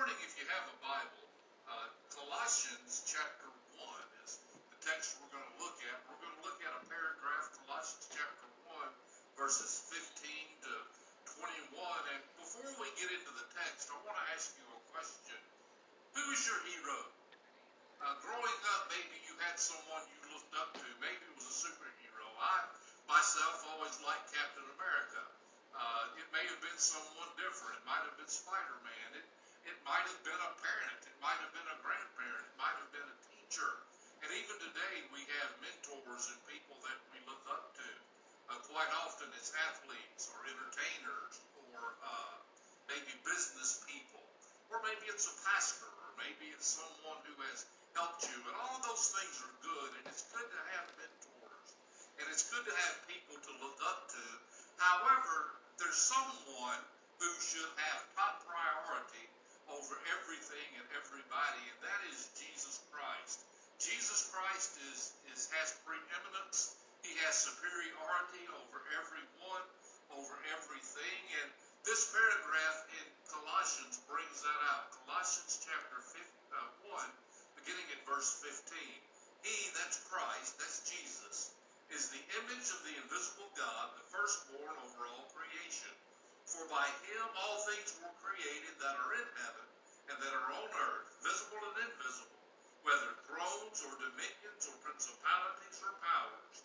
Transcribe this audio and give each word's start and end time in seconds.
morning, 0.00 0.16
if 0.24 0.32
you 0.40 0.48
have 0.48 0.64
a 0.64 0.78
Bible, 0.80 1.28
uh, 1.68 1.84
Colossians 2.08 3.04
chapter 3.04 3.52
1 3.76 4.24
is 4.24 4.40
the 4.72 4.80
text 4.80 5.20
we're 5.20 5.28
going 5.28 5.44
to 5.44 5.58
look 5.60 5.76
at. 5.92 5.92
We're 6.08 6.24
going 6.24 6.32
to 6.40 6.44
look 6.48 6.56
at 6.64 6.72
a 6.72 6.80
paragraph, 6.88 7.52
Colossians 7.60 8.08
chapter 8.08 8.48
1, 8.80 8.80
verses 9.36 9.92
15 9.92 10.24
to 10.64 10.72
21. 11.44 12.16
And 12.16 12.20
before 12.40 12.72
we 12.80 12.88
get 12.96 13.12
into 13.12 13.28
the 13.28 13.44
text, 13.52 13.92
I 13.92 14.00
want 14.08 14.16
to 14.16 14.24
ask 14.32 14.56
you 14.56 14.64
a 14.72 14.80
question. 14.88 15.36
Who 16.16 16.24
is 16.32 16.48
your 16.48 16.60
hero? 16.64 16.96
Uh, 18.00 18.16
growing 18.24 18.60
up, 18.72 18.88
maybe 18.96 19.20
you 19.28 19.36
had 19.44 19.60
someone 19.60 20.00
you 20.16 20.32
looked 20.32 20.56
up 20.56 20.80
to. 20.80 20.86
Maybe 21.04 21.20
it 21.28 21.34
was 21.36 21.44
a 21.44 21.56
superhero. 21.68 22.24
I, 22.40 22.56
myself, 23.04 23.68
always 23.76 24.00
liked 24.00 24.32
Captain 24.32 24.64
America. 24.80 25.28
Uh, 25.76 26.16
it 26.16 26.24
may 26.32 26.48
have 26.48 26.60
been 26.64 26.80
someone 26.80 27.28
different. 27.36 27.76
It 27.76 27.84
might 27.84 28.00
have 28.00 28.16
been 28.16 28.32
Spider-Man. 28.32 29.20
It, 29.20 29.28
it 29.68 29.76
might 29.84 30.06
have 30.08 30.22
been 30.24 30.40
a 30.40 30.52
parent. 30.64 31.00
It 31.04 31.16
might 31.20 31.36
have 31.44 31.52
been 31.52 31.68
a 31.68 31.78
grandparent. 31.84 32.44
It 32.48 32.56
might 32.56 32.76
have 32.80 32.90
been 32.96 33.04
a 33.04 33.18
teacher. 33.28 33.70
And 34.24 34.30
even 34.32 34.56
today, 34.56 34.94
we 35.12 35.20
have 35.40 35.50
mentors 35.60 36.24
and 36.32 36.40
people 36.48 36.76
that 36.84 36.98
we 37.12 37.20
look 37.28 37.44
up 37.48 37.72
to. 37.76 37.88
Uh, 38.48 38.60
quite 38.72 38.88
often, 39.04 39.28
it's 39.36 39.52
athletes 39.68 40.32
or 40.32 40.38
entertainers 40.48 41.44
or 41.68 41.96
uh, 42.04 42.36
maybe 42.88 43.12
business 43.24 43.84
people. 43.84 44.24
Or 44.72 44.80
maybe 44.86 45.08
it's 45.10 45.28
a 45.28 45.36
pastor 45.44 45.88
or 45.88 46.10
maybe 46.16 46.52
it's 46.54 46.68
someone 46.68 47.20
who 47.26 47.36
has 47.52 47.66
helped 47.92 48.24
you. 48.28 48.38
And 48.40 48.54
all 48.56 48.80
of 48.80 48.82
those 48.86 49.12
things 49.12 49.44
are 49.44 49.54
good. 49.60 49.90
And 50.00 50.04
it's 50.08 50.24
good 50.32 50.46
to 50.46 50.60
have 50.76 50.86
mentors. 50.96 51.68
And 52.16 52.24
it's 52.32 52.48
good 52.48 52.64
to 52.64 52.74
have 52.86 52.94
people 53.10 53.36
to 53.36 53.52
look 53.60 53.76
up 53.84 54.08
to. 54.14 54.24
However, 54.80 55.60
there's 55.76 56.00
someone 56.00 56.80
who 57.20 57.28
should 57.40 57.72
have 57.76 58.00
top 58.16 58.40
priority 58.48 59.28
over 59.78 59.94
everything 60.18 60.68
and 60.78 60.86
everybody, 60.98 61.62
and 61.70 61.78
that 61.86 62.02
is 62.10 62.30
Jesus 62.34 62.82
Christ. 62.90 63.46
Jesus 63.78 64.28
Christ 64.34 64.76
is, 64.92 65.14
is 65.30 65.48
has 65.56 65.78
preeminence. 65.86 66.76
He 67.00 67.16
has 67.24 67.38
superiority 67.38 68.44
over 68.60 68.78
everyone, 68.98 69.64
over 70.12 70.34
everything. 70.52 71.20
And 71.40 71.48
this 71.86 72.12
paragraph 72.12 72.78
in 72.98 73.06
Colossians 73.30 74.02
brings 74.04 74.42
that 74.44 74.60
out. 74.74 74.92
Colossians 75.06 75.64
chapter 75.64 75.96
5, 75.96 76.18
uh, 76.60 76.92
1, 76.92 77.62
beginning 77.62 77.88
at 77.94 78.02
verse 78.04 78.42
15. 78.44 78.76
He, 79.40 79.56
that's 79.80 80.04
Christ, 80.12 80.60
that's 80.60 80.84
Jesus, 80.84 81.56
is 81.88 82.12
the 82.12 82.20
image 82.42 82.68
of 82.68 82.80
the 82.84 82.94
invisible 83.00 83.48
God, 83.56 83.96
the 83.96 84.04
firstborn 84.12 84.76
over 84.84 85.08
all 85.08 85.24
creation. 85.32 85.94
For 86.50 86.66
by 86.66 86.82
him 87.06 87.26
all 87.38 87.62
things 87.62 87.94
were 88.02 88.10
created 88.26 88.74
that 88.82 88.98
are 88.98 89.14
in 89.14 89.28
heaven 89.38 89.68
and 90.10 90.18
that 90.18 90.34
are 90.34 90.50
on 90.50 90.66
earth, 90.74 91.06
visible 91.22 91.62
and 91.62 91.78
invisible, 91.86 92.42
whether 92.82 93.14
thrones 93.22 93.78
or 93.86 93.94
dominions 94.02 94.66
or 94.66 94.74
principalities 94.82 95.78
or 95.78 95.94
powers. 96.02 96.56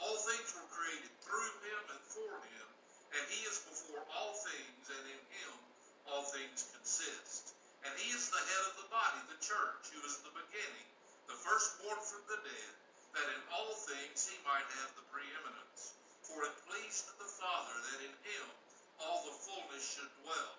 All 0.00 0.16
things 0.16 0.48
were 0.56 0.64
created 0.72 1.12
through 1.20 1.52
him 1.60 1.82
and 1.92 2.02
for 2.08 2.32
him, 2.40 2.68
and 3.12 3.22
he 3.28 3.44
is 3.44 3.60
before 3.68 4.00
all 4.16 4.32
things, 4.32 4.84
and 4.88 5.12
in 5.12 5.22
him 5.36 5.52
all 6.08 6.24
things 6.24 6.64
consist. 6.72 7.52
And 7.84 7.92
he 8.00 8.16
is 8.16 8.32
the 8.32 8.40
head 8.40 8.64
of 8.72 8.80
the 8.80 8.88
body, 8.88 9.20
the 9.28 9.44
church, 9.44 9.92
who 9.92 10.00
is 10.08 10.24
the 10.24 10.32
beginning, 10.32 10.88
the 11.28 11.36
firstborn 11.36 12.00
from 12.00 12.24
the 12.32 12.40
dead 12.48 12.72
that 13.12 13.28
in 13.28 13.42
all 13.52 13.76
things 13.76 14.24
he 14.24 14.40
might 14.40 14.72
have 14.80 14.96
the 14.96 15.04
preeminence. 15.12 15.92
For 16.24 16.48
it 16.48 16.56
pleased 16.64 17.12
the 17.20 17.28
Father 17.28 17.76
that 17.92 18.08
in 18.08 18.16
him 18.24 18.48
all 19.02 19.24
the 19.26 19.36
fullness 19.42 19.82
should 19.82 20.12
dwell, 20.22 20.52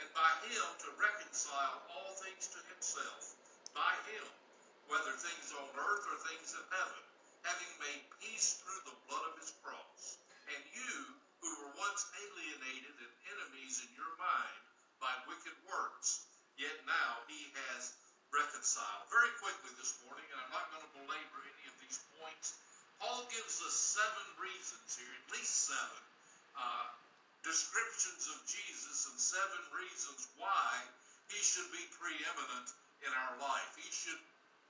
and 0.00 0.08
by 0.16 0.30
him 0.48 0.66
to 0.80 0.88
reconcile 1.00 1.82
all 1.92 2.10
things 2.22 2.48
to 2.52 2.60
himself, 2.72 3.36
by 3.76 3.92
him, 4.12 4.26
whether 4.88 5.12
things 5.16 5.52
on 5.56 5.68
earth 5.76 6.04
or 6.08 6.18
things 6.28 6.56
in 6.56 6.64
heaven, 6.72 7.02
having 7.42 7.72
made 7.82 8.02
peace 8.22 8.62
through 8.62 8.82
the 8.86 8.98
blood 9.08 9.24
of 9.32 9.38
his 9.40 9.52
cross. 9.64 10.20
And 10.52 10.62
you, 10.72 10.94
who 11.42 11.50
were 11.58 11.74
once 11.74 12.06
alienated 12.14 12.94
and 13.02 13.14
enemies 13.34 13.82
in 13.82 13.90
your 13.98 14.14
mind 14.18 14.62
by 15.02 15.10
wicked 15.26 15.56
works, 15.66 16.30
yet 16.54 16.74
now 16.86 17.22
he 17.26 17.50
has 17.66 17.98
reconciled. 18.30 19.10
Very 19.10 19.32
quickly 19.42 19.74
this 19.76 19.98
morning, 20.06 20.24
and 20.30 20.38
I'm 20.38 20.54
not 20.54 20.70
going 20.70 20.86
to 20.86 20.92
belabor 21.02 21.40
any 21.42 21.64
of 21.66 21.76
these 21.82 21.98
points. 22.16 22.56
Paul 23.02 23.26
gives 23.34 23.58
us 23.66 23.74
seven 23.74 24.26
reasons 24.38 24.94
here, 24.94 25.10
at 25.10 25.26
least 25.34 25.66
seven, 25.66 26.02
uh, 26.54 26.86
descriptions 27.42 28.30
of 28.30 28.38
Jesus 28.46 29.10
and 29.10 29.18
seven 29.18 29.62
reasons 29.74 30.30
why 30.38 30.70
he 31.30 31.40
should 31.42 31.68
be 31.74 31.84
preeminent 31.98 32.68
in 33.02 33.10
our 33.10 33.34
life. 33.42 33.70
He 33.78 33.90
should 33.90 34.18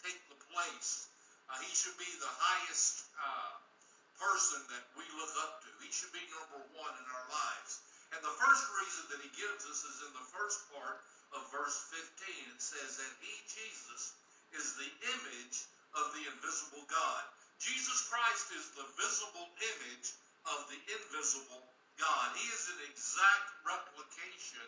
take 0.01 0.19
the 0.33 0.41
place. 0.53 1.09
Uh, 1.53 1.61
he 1.61 1.73
should 1.77 1.97
be 2.01 2.09
the 2.19 2.35
highest 2.41 3.09
uh, 3.21 3.53
person 4.17 4.61
that 4.73 4.85
we 4.97 5.05
look 5.21 5.33
up 5.45 5.61
to. 5.65 5.69
He 5.85 5.93
should 5.93 6.13
be 6.17 6.25
number 6.33 6.61
one 6.77 6.95
in 6.97 7.07
our 7.13 7.27
lives. 7.29 7.73
And 8.13 8.21
the 8.21 8.37
first 8.41 8.65
reason 8.77 9.03
that 9.13 9.25
he 9.25 9.33
gives 9.37 9.65
us 9.69 9.81
is 9.89 9.99
in 10.05 10.13
the 10.13 10.29
first 10.37 10.61
part 10.73 11.01
of 11.33 11.49
verse 11.49 11.77
15. 11.93 12.57
It 12.57 12.61
says 12.61 13.01
that 13.01 13.13
he, 13.25 13.33
Jesus, 13.49 14.17
is 14.53 14.77
the 14.77 14.91
image 15.17 15.57
of 15.97 16.13
the 16.13 16.25
invisible 16.29 16.85
God. 16.89 17.25
Jesus 17.57 18.09
Christ 18.09 18.53
is 18.53 18.67
the 18.77 18.89
visible 19.01 19.49
image 19.61 20.13
of 20.45 20.69
the 20.69 20.81
invisible 20.93 21.72
God. 22.03 22.35
He 22.35 22.51
is 22.51 22.67
an 22.75 22.83
exact 22.91 23.47
replication 23.63 24.67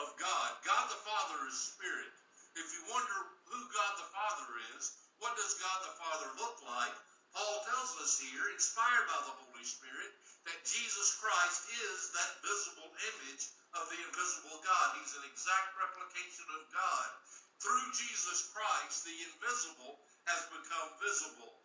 of 0.00 0.08
God. 0.16 0.48
God 0.64 0.84
the 0.88 1.04
Father 1.04 1.44
is 1.44 1.76
spirit. 1.76 2.08
If 2.56 2.72
you 2.72 2.80
wonder 2.88 3.18
who 3.52 3.60
God 3.68 3.92
the 4.00 4.08
Father 4.08 4.48
is, 4.72 4.96
what 5.20 5.36
does 5.36 5.60
God 5.60 5.78
the 5.84 5.96
Father 6.00 6.28
look 6.40 6.56
like? 6.64 6.96
Paul 7.36 7.60
tells 7.68 7.92
us 8.00 8.16
here, 8.16 8.48
inspired 8.56 9.06
by 9.12 9.20
the 9.28 9.36
Holy 9.44 9.62
Spirit, 9.62 10.10
that 10.48 10.64
Jesus 10.64 11.20
Christ 11.20 11.68
is 11.68 12.16
that 12.16 12.40
visible 12.40 12.88
image 12.88 13.44
of 13.76 13.84
the 13.92 14.00
invisible 14.00 14.58
God. 14.64 14.96
He's 14.98 15.14
an 15.20 15.28
exact 15.28 15.76
replication 15.76 16.48
of 16.56 16.64
God. 16.72 17.08
Through 17.60 17.92
Jesus 17.92 18.48
Christ, 18.56 19.04
the 19.04 19.14
invisible 19.30 20.00
has 20.26 20.48
become 20.48 20.88
visible. 20.96 21.60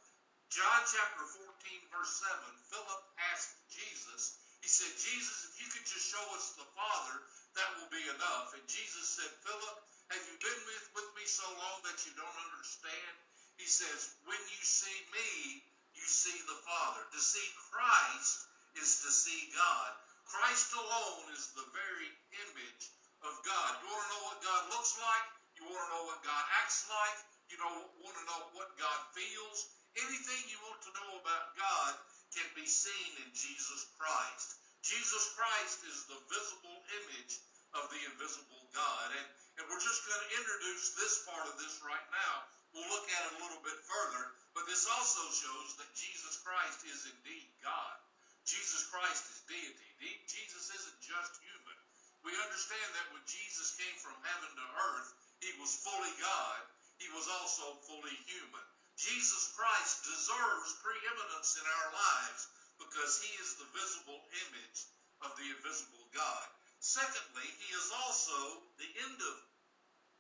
John 0.52 0.82
chapter 0.92 1.24
14, 1.24 1.96
verse 1.96 2.14
7, 2.20 2.36
Philip 2.68 3.02
asked 3.32 3.56
Jesus, 3.72 4.38
he 4.66 4.74
said, 4.74 4.98
Jesus, 4.98 5.46
if 5.46 5.62
you 5.62 5.70
could 5.70 5.86
just 5.86 6.10
show 6.10 6.26
us 6.34 6.58
the 6.58 6.66
Father, 6.74 7.22
that 7.54 7.70
will 7.78 7.92
be 7.94 8.02
enough. 8.10 8.50
And 8.58 8.66
Jesus 8.66 9.14
said, 9.14 9.30
Philip, 9.46 9.78
have 10.10 10.26
you 10.26 10.42
been 10.42 10.62
with, 10.66 10.86
with 10.98 11.10
me 11.14 11.22
so 11.30 11.46
long 11.62 11.86
that 11.86 12.02
you 12.02 12.18
don't 12.18 12.40
understand? 12.50 13.14
He 13.62 13.70
says, 13.70 14.18
when 14.26 14.42
you 14.42 14.62
see 14.66 14.98
me, 15.14 15.62
you 15.94 16.02
see 16.10 16.34
the 16.50 16.58
Father. 16.66 17.06
To 17.14 17.22
see 17.22 17.46
Christ 17.70 18.50
is 18.82 19.06
to 19.06 19.14
see 19.14 19.54
God. 19.54 20.02
Christ 20.26 20.74
alone 20.74 21.30
is 21.38 21.54
the 21.54 21.70
very 21.70 22.10
image 22.50 22.90
of 23.22 23.38
God. 23.46 23.70
You 23.86 23.94
want 23.94 24.02
to 24.02 24.12
know 24.18 24.24
what 24.34 24.40
God 24.42 24.62
looks 24.74 24.98
like? 24.98 25.26
You 25.62 25.70
want 25.70 25.78
to 25.78 25.90
know 25.94 26.10
what 26.10 26.26
God 26.26 26.44
acts 26.66 26.90
like? 26.90 27.18
You 27.54 27.62
know, 27.62 27.86
want 28.02 28.18
to 28.18 28.26
know 28.34 28.42
what 28.58 28.74
God 28.82 28.98
feels? 29.14 29.78
Anything 29.94 30.42
you 30.50 30.58
want 30.66 30.82
to 30.90 30.92
know 30.98 31.22
about 31.22 31.54
God 31.54 31.94
can 32.34 32.48
be 32.58 32.66
seen 32.66 33.12
in 33.22 33.30
Jesus 33.36 33.92
Christ. 34.00 34.58
Jesus 34.86 35.34
Christ 35.34 35.82
is 35.90 36.06
the 36.06 36.22
visible 36.30 36.78
image 37.02 37.42
of 37.74 37.90
the 37.90 38.02
invisible 38.14 38.64
God. 38.72 39.08
And, 39.18 39.28
and 39.60 39.64
we're 39.68 39.82
just 39.82 40.06
going 40.06 40.22
to 40.22 40.38
introduce 40.38 40.96
this 40.96 41.26
part 41.26 41.46
of 41.50 41.58
this 41.58 41.82
right 41.84 42.08
now. 42.14 42.36
We'll 42.72 42.92
look 42.92 43.08
at 43.08 43.26
it 43.30 43.38
a 43.40 43.44
little 43.44 43.64
bit 43.64 43.80
further, 43.88 44.24
but 44.54 44.68
this 44.68 44.84
also 44.86 45.24
shows 45.32 45.80
that 45.80 45.96
Jesus 45.96 46.44
Christ 46.44 46.84
is 46.86 47.08
indeed 47.08 47.48
God. 47.64 47.98
Jesus 48.46 48.86
Christ 48.94 49.26
is 49.32 49.42
deity. 49.50 49.90
Jesus 50.30 50.70
isn't 50.70 51.00
just 51.02 51.34
human. 51.42 51.78
We 52.22 52.36
understand 52.46 52.90
that 52.94 53.10
when 53.16 53.26
Jesus 53.26 53.74
came 53.80 53.98
from 54.04 54.18
heaven 54.22 54.52
to 54.54 54.68
earth, 54.94 55.10
he 55.42 55.50
was 55.58 55.82
fully 55.82 56.14
God. 56.22 56.62
He 57.02 57.10
was 57.16 57.26
also 57.26 57.80
fully 57.90 58.18
human. 58.30 58.66
Jesus 58.96 59.52
Christ 59.60 60.08
deserves 60.08 60.80
preeminence 60.80 61.60
in 61.60 61.68
our 61.68 61.90
lives 61.92 62.48
because 62.80 63.20
he 63.20 63.32
is 63.44 63.60
the 63.60 63.68
visible 63.76 64.24
image 64.48 64.80
of 65.20 65.36
the 65.36 65.48
invisible 65.52 66.08
God. 66.16 66.48
Secondly, 66.80 67.48
he 67.60 67.70
is 67.76 67.92
also 67.92 68.64
the 68.80 68.92
end 69.04 69.20
of 69.20 69.36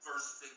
verse 0.04 0.44
15. 0.44 0.51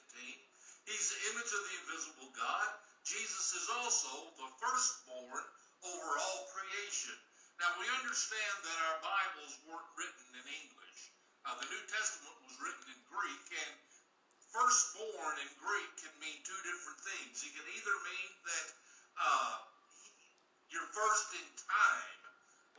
He's 0.91 1.09
the 1.15 1.23
image 1.31 1.53
of 1.53 1.63
the 1.63 1.77
invisible 1.87 2.31
God. 2.35 2.69
Jesus 3.07 3.55
is 3.55 3.67
also 3.71 4.35
the 4.35 4.51
firstborn 4.59 5.45
over 5.87 6.11
all 6.19 6.51
creation. 6.51 7.15
Now, 7.63 7.71
we 7.79 7.87
understand 8.03 8.55
that 8.67 8.79
our 8.89 8.99
Bibles 8.99 9.55
weren't 9.67 9.95
written 9.95 10.27
in 10.35 10.47
English. 10.67 11.01
Uh, 11.47 11.55
the 11.59 11.71
New 11.71 11.85
Testament 11.87 12.37
was 12.43 12.55
written 12.59 12.87
in 12.93 13.01
Greek, 13.07 13.47
and 13.63 13.75
firstborn 14.53 15.37
in 15.45 15.51
Greek 15.61 15.91
can 16.01 16.15
mean 16.19 16.39
two 16.45 16.61
different 16.65 17.01
things. 17.05 17.45
It 17.45 17.53
can 17.53 17.69
either 17.69 17.97
mean 18.05 18.31
that 18.49 18.67
uh, 19.21 19.55
you're 20.73 20.89
first 20.93 21.29
in 21.37 21.49
time, 21.57 22.21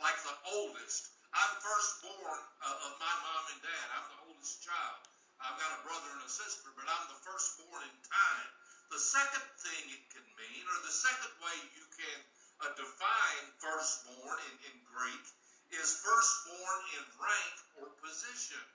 like 0.01 0.18
the 0.25 0.36
oldest. 0.50 1.13
I'm 1.30 1.54
firstborn 1.62 2.42
uh, 2.66 2.88
of 2.89 2.94
my 2.98 3.16
mom 3.21 3.44
and 3.54 3.62
dad. 3.62 3.86
I'm 3.94 4.07
the 4.18 4.21
oldest 4.33 4.66
child. 4.66 5.01
I've 5.39 5.56
got 5.62 5.71
a 5.77 5.81
brother 5.86 6.10
and 6.19 6.25
a 6.25 6.31
sister, 6.31 6.74
but 6.74 6.89
I'm 6.89 7.06
the 7.07 7.21
firstborn 7.21 7.86
in 7.86 7.98
time. 8.10 8.50
The 8.89 9.00
second 9.00 9.45
thing 9.62 9.83
it 9.94 10.04
can 10.10 10.25
mean, 10.36 10.63
or 10.66 10.80
the 10.81 10.92
second 10.92 11.33
way 11.39 11.56
you 11.77 11.86
can 11.94 12.19
uh, 12.66 12.74
define 12.74 13.45
firstborn 13.62 14.38
in, 14.50 14.56
in 14.74 14.75
Greek, 14.89 15.25
is 15.69 16.01
firstborn 16.01 16.80
in 16.98 17.04
rank 17.21 17.56
or 17.77 17.94
position. 18.01 18.66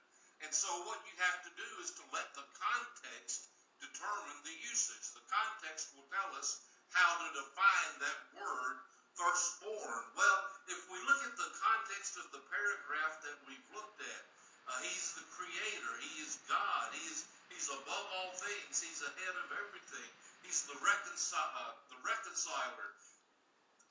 And 0.45 0.53
so 0.53 0.69
what 0.85 1.01
you 1.09 1.17
have 1.25 1.41
to 1.49 1.53
do 1.57 1.71
is 1.81 1.97
to 1.97 2.05
let 2.13 2.29
the 2.37 2.45
context 2.61 3.49
determine 3.81 4.39
the 4.45 4.53
usage. 4.61 5.17
The 5.17 5.25
context 5.33 5.97
will 5.97 6.05
tell 6.13 6.37
us 6.37 6.61
how 6.93 7.11
to 7.25 7.29
define 7.33 7.93
that 8.05 8.21
word 8.37 8.77
firstborn. 9.17 10.05
Well, 10.13 10.39
if 10.69 10.85
we 10.93 11.01
look 11.09 11.25
at 11.25 11.35
the 11.41 11.49
context 11.49 12.21
of 12.21 12.29
the 12.29 12.45
paragraph 12.53 13.25
that 13.25 13.39
we've 13.49 13.69
looked 13.73 14.05
at, 14.05 14.23
uh, 14.69 14.77
he's 14.85 15.17
the 15.17 15.25
creator. 15.33 15.93
He 16.05 16.13
is 16.21 16.37
God. 16.45 16.93
He 16.93 17.05
is, 17.09 17.25
he's 17.49 17.73
above 17.73 18.07
all 18.21 18.37
things. 18.37 18.85
He's 18.85 19.01
ahead 19.01 19.35
of 19.41 19.49
everything. 19.49 20.11
He's 20.45 20.69
the, 20.69 20.77
uh, 20.77 21.73
the 21.89 21.99
reconciler. 22.05 22.89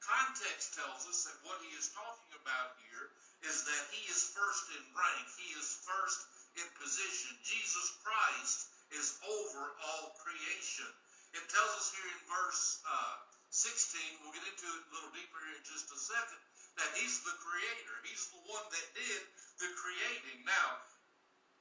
Context 0.06 0.78
tells 0.78 1.08
us 1.10 1.26
that 1.26 1.38
what 1.48 1.58
he 1.66 1.74
is 1.74 1.90
talking 1.98 2.34
about 2.46 2.78
here 2.86 3.10
is 3.48 3.64
that 3.64 3.84
he 3.96 4.04
is 4.12 4.36
first 4.36 4.70
in 4.76 4.84
rank. 4.92 5.28
He 5.40 5.50
is 5.56 5.80
first 5.88 6.33
in 6.60 6.68
position. 6.78 7.34
Jesus 7.42 7.88
Christ 8.04 8.70
is 8.94 9.18
over 9.26 9.64
all 9.82 10.14
creation. 10.22 10.90
It 11.34 11.46
tells 11.50 11.74
us 11.82 11.90
here 11.98 12.10
in 12.14 12.22
verse 12.30 12.82
uh, 12.86 13.16
16, 13.50 14.22
we'll 14.22 14.34
get 14.34 14.46
into 14.46 14.70
it 14.70 14.82
a 14.86 14.92
little 14.94 15.14
deeper 15.14 15.40
here 15.46 15.58
in 15.58 15.66
just 15.66 15.90
a 15.90 15.98
second, 15.98 16.42
that 16.78 16.90
he's 16.98 17.22
the 17.26 17.38
creator. 17.42 17.96
He's 18.06 18.30
the 18.34 18.42
one 18.50 18.66
that 18.70 18.88
did 18.98 19.22
the 19.62 19.70
creating. 19.78 20.46
Now, 20.46 20.82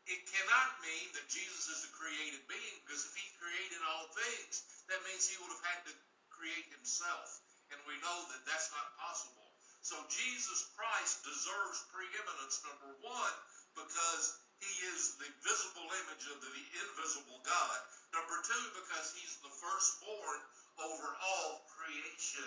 it 0.08 0.24
cannot 0.28 0.80
mean 0.84 1.08
that 1.16 1.28
Jesus 1.28 1.68
is 1.68 1.88
a 1.88 1.92
created 1.96 2.44
being, 2.50 2.76
because 2.84 3.06
if 3.06 3.14
he 3.16 3.24
created 3.38 3.80
all 3.86 4.12
things, 4.12 4.84
that 4.92 5.00
means 5.08 5.24
he 5.24 5.38
would 5.40 5.52
have 5.52 5.68
had 5.68 5.80
to 5.88 5.94
create 6.28 6.68
himself. 6.74 7.40
And 7.72 7.80
we 7.88 7.96
know 8.04 8.18
that 8.28 8.44
that's 8.44 8.68
not 8.74 8.92
possible. 9.00 9.52
So 9.80 9.96
Jesus 10.12 10.68
Christ 10.76 11.24
deserves 11.24 11.88
preeminence, 11.90 12.60
number 12.66 12.92
one, 13.00 13.36
because 13.78 14.36
he 14.62 14.74
is 14.94 15.18
the 15.18 15.26
visible 15.42 15.90
image 16.06 16.26
of 16.30 16.38
the 16.38 16.54
invisible 16.86 17.42
God. 17.42 17.78
Number 18.14 18.38
two, 18.46 18.64
because 18.78 19.10
he's 19.18 19.36
the 19.42 19.50
firstborn 19.50 20.38
over 20.78 21.08
all 21.18 21.66
creation. 21.66 22.46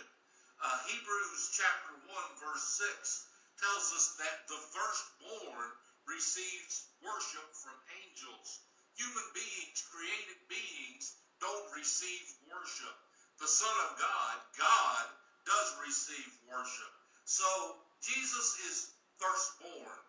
Uh, 0.64 0.80
Hebrews 0.88 1.52
chapter 1.52 1.94
1, 2.08 2.42
verse 2.42 2.66
6 2.80 3.28
tells 3.60 3.92
us 3.92 4.16
that 4.24 4.48
the 4.48 4.62
firstborn 4.72 5.68
receives 6.08 6.88
worship 7.04 7.46
from 7.52 7.76
angels. 8.08 8.64
Human 8.96 9.28
beings, 9.36 9.84
created 9.92 10.40
beings, 10.48 11.20
don't 11.44 11.68
receive 11.76 12.24
worship 12.48 12.96
the 13.40 13.48
Son 13.48 13.76
of 13.84 14.00
God, 14.00 14.36
God, 14.58 15.06
does 15.46 15.76
receive 15.84 16.32
worship. 16.48 16.92
So 17.26 17.76
Jesus 18.02 18.56
is 18.72 18.88
firstborn. 19.20 20.00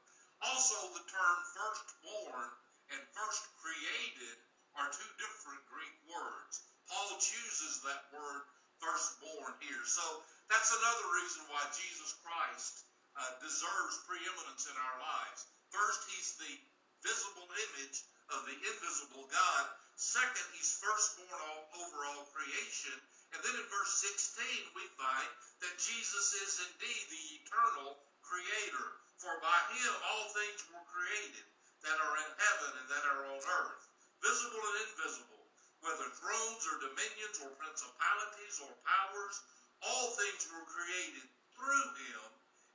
Also, 0.47 0.79
the 0.95 1.07
term 1.11 1.39
firstborn 1.59 2.49
and 2.95 3.03
first 3.19 3.43
created 3.59 4.37
are 4.79 4.93
two 4.95 5.13
different 5.19 5.63
Greek 5.67 5.97
words. 6.07 6.63
Paul 6.87 7.19
chooses 7.19 7.83
that 7.83 8.07
word 8.15 8.47
firstborn 8.79 9.59
here. 9.59 9.83
So 9.89 10.05
that's 10.47 10.71
another 10.71 11.07
reason 11.19 11.43
why 11.51 11.67
Jesus 11.75 12.15
Christ 12.23 12.87
uh, 13.19 13.33
deserves 13.43 14.07
preeminence 14.07 14.71
in 14.71 14.77
our 14.77 14.99
lives. 15.03 15.51
First, 15.75 16.07
he's 16.15 16.39
the 16.39 16.55
visible 17.03 17.49
image 17.51 18.07
of 18.31 18.47
the 18.47 18.55
invisible 18.55 19.27
God. 19.27 19.65
Second, 19.97 20.47
he's 20.55 20.79
firstborn 20.79 21.41
all, 21.43 21.65
over 21.81 21.99
all 22.13 22.29
creation. 22.31 22.95
And 23.35 23.41
then 23.43 23.57
in 23.57 23.67
verse 23.67 23.95
16, 23.99 24.79
we 24.79 24.85
find 24.95 25.31
that 25.65 25.75
Jesus 25.81 26.27
is 26.39 26.53
indeed 26.71 27.05
the 27.11 27.25
eternal 27.43 27.99
creator. 28.23 29.06
For 29.17 29.41
by 29.41 29.61
him 29.73 29.95
all 30.13 30.29
things 30.29 30.61
were 30.69 30.85
created 30.93 31.49
that 31.83 31.97
are 31.97 32.17
in 32.21 32.31
heaven 32.37 32.73
and 32.77 32.89
that 32.93 33.09
are 33.09 33.25
on 33.33 33.41
earth, 33.41 33.89
visible 34.21 34.61
and 34.61 34.93
invisible, 34.93 35.49
whether 35.81 36.11
thrones 36.21 36.63
or 36.69 36.85
dominions 36.85 37.41
or 37.41 37.49
principalities 37.57 38.61
or 38.61 38.77
powers, 38.85 39.41
all 39.81 40.13
things 40.21 40.45
were 40.53 40.69
created 40.69 41.25
through 41.57 41.89
him 41.97 42.29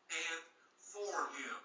and 0.09 0.41
for 0.81 1.29
him. 1.37 1.57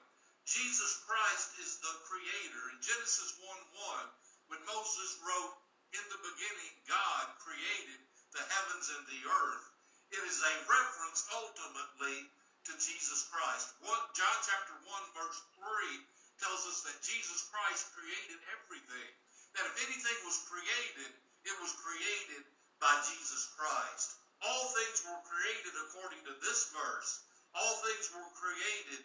Jesus 0.45 1.01
Christ 1.09 1.57
is 1.59 1.81
the 1.81 1.97
creator. 2.05 2.69
In 2.71 2.79
Genesis 2.85 3.33
1 3.41 3.49
1, 3.49 4.07
when 4.53 4.63
Moses 4.69 5.17
wrote, 5.25 5.57
In 5.97 6.05
the 6.13 6.21
beginning, 6.21 6.73
God 6.85 7.33
created 7.41 7.99
the 8.31 8.45
heavens 8.45 8.93
and 8.93 9.05
the 9.09 9.25
earth, 9.25 9.65
it 10.13 10.21
is 10.21 10.39
a 10.45 10.55
reference 10.69 11.25
ultimately 11.33 12.29
to 12.67 12.75
Jesus 12.83 13.31
Christ. 13.31 13.79
One, 13.87 14.03
John 14.19 14.39
chapter 14.43 14.75
1, 14.83 15.19
verse 15.19 15.41
3 15.59 16.43
tells 16.43 16.63
us 16.67 16.83
that 16.83 17.07
Jesus 17.07 17.47
Christ 17.51 17.95
created 17.95 18.43
everything. 18.59 19.11
That 19.55 19.71
if 19.71 19.77
anything 19.87 20.19
was 20.27 20.43
created, 20.51 21.11
it 21.47 21.57
was 21.63 21.73
created 21.79 22.43
by 22.83 22.93
Jesus 23.07 23.55
Christ. 23.55 24.19
All 24.43 24.67
things 24.75 24.99
were 25.07 25.23
created 25.31 25.75
according 25.87 26.23
to 26.27 26.35
this 26.43 26.69
verse. 26.75 27.23
All 27.55 27.75
things 27.87 28.11
were 28.13 28.31
created 28.37 29.03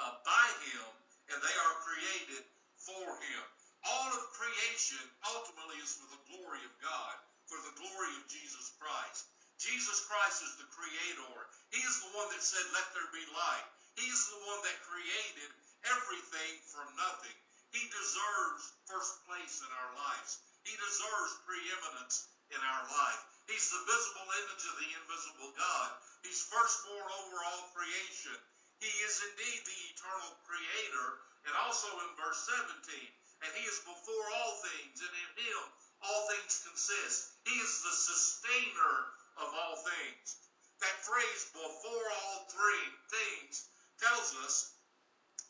uh, 0.00 0.18
by 0.24 0.46
him, 0.72 0.88
and 1.30 1.38
they 1.38 1.56
are 1.68 1.84
created 1.86 2.42
for 2.80 3.06
him. 3.06 3.44
All 3.86 4.08
of 4.10 4.34
creation 4.34 5.04
ultimately 5.28 5.78
is 5.84 5.94
for 6.00 6.08
the 6.10 6.22
glory 6.32 6.64
of 6.64 6.74
God 6.82 7.14
for 7.52 7.60
the 7.68 7.84
glory 7.84 8.12
of 8.16 8.24
Jesus 8.32 8.72
Christ. 8.80 9.28
Jesus 9.60 10.08
Christ 10.08 10.40
is 10.40 10.56
the 10.56 10.72
creator. 10.72 11.36
He 11.72 11.80
is 11.80 12.04
the 12.04 12.12
one 12.12 12.28
that 12.28 12.44
said, 12.44 12.68
Let 12.76 12.92
there 12.92 13.08
be 13.16 13.24
light. 13.32 13.64
He 13.96 14.04
is 14.04 14.28
the 14.28 14.44
one 14.44 14.60
that 14.60 14.84
created 14.84 15.48
everything 15.88 16.60
from 16.68 16.84
nothing. 17.00 17.32
He 17.72 17.88
deserves 17.88 18.76
first 18.84 19.24
place 19.24 19.64
in 19.64 19.72
our 19.72 19.96
lives. 19.96 20.44
He 20.68 20.76
deserves 20.76 21.40
preeminence 21.48 22.28
in 22.52 22.60
our 22.60 22.84
life. 22.92 23.20
He's 23.48 23.72
the 23.72 23.88
visible 23.88 24.28
image 24.44 24.64
of 24.68 24.76
the 24.84 24.90
invisible 25.00 25.52
God. 25.56 25.90
He's 26.20 26.44
firstborn 26.44 27.08
over 27.08 27.36
all 27.40 27.72
creation. 27.72 28.36
He 28.76 28.92
is 29.08 29.24
indeed 29.32 29.64
the 29.64 29.80
eternal 29.96 30.36
creator. 30.44 31.24
And 31.48 31.56
also 31.56 31.88
in 32.04 32.12
verse 32.20 32.38
17, 32.52 32.94
and 33.42 33.50
he 33.56 33.64
is 33.64 33.80
before 33.82 34.26
all 34.38 34.60
things, 34.60 35.00
and 35.00 35.10
in 35.10 35.30
him 35.40 35.62
all 36.04 36.28
things 36.28 36.62
consist. 36.68 37.32
He 37.48 37.56
is 37.56 37.82
the 37.82 37.96
sustainer 37.96 38.96
of 39.40 39.48
all 39.56 39.76
things. 39.82 40.51
That 40.82 40.98
phrase, 41.06 41.42
before 41.54 42.06
all 42.10 42.50
three 42.50 42.86
things, 43.06 43.70
tells 44.02 44.34
us 44.42 44.74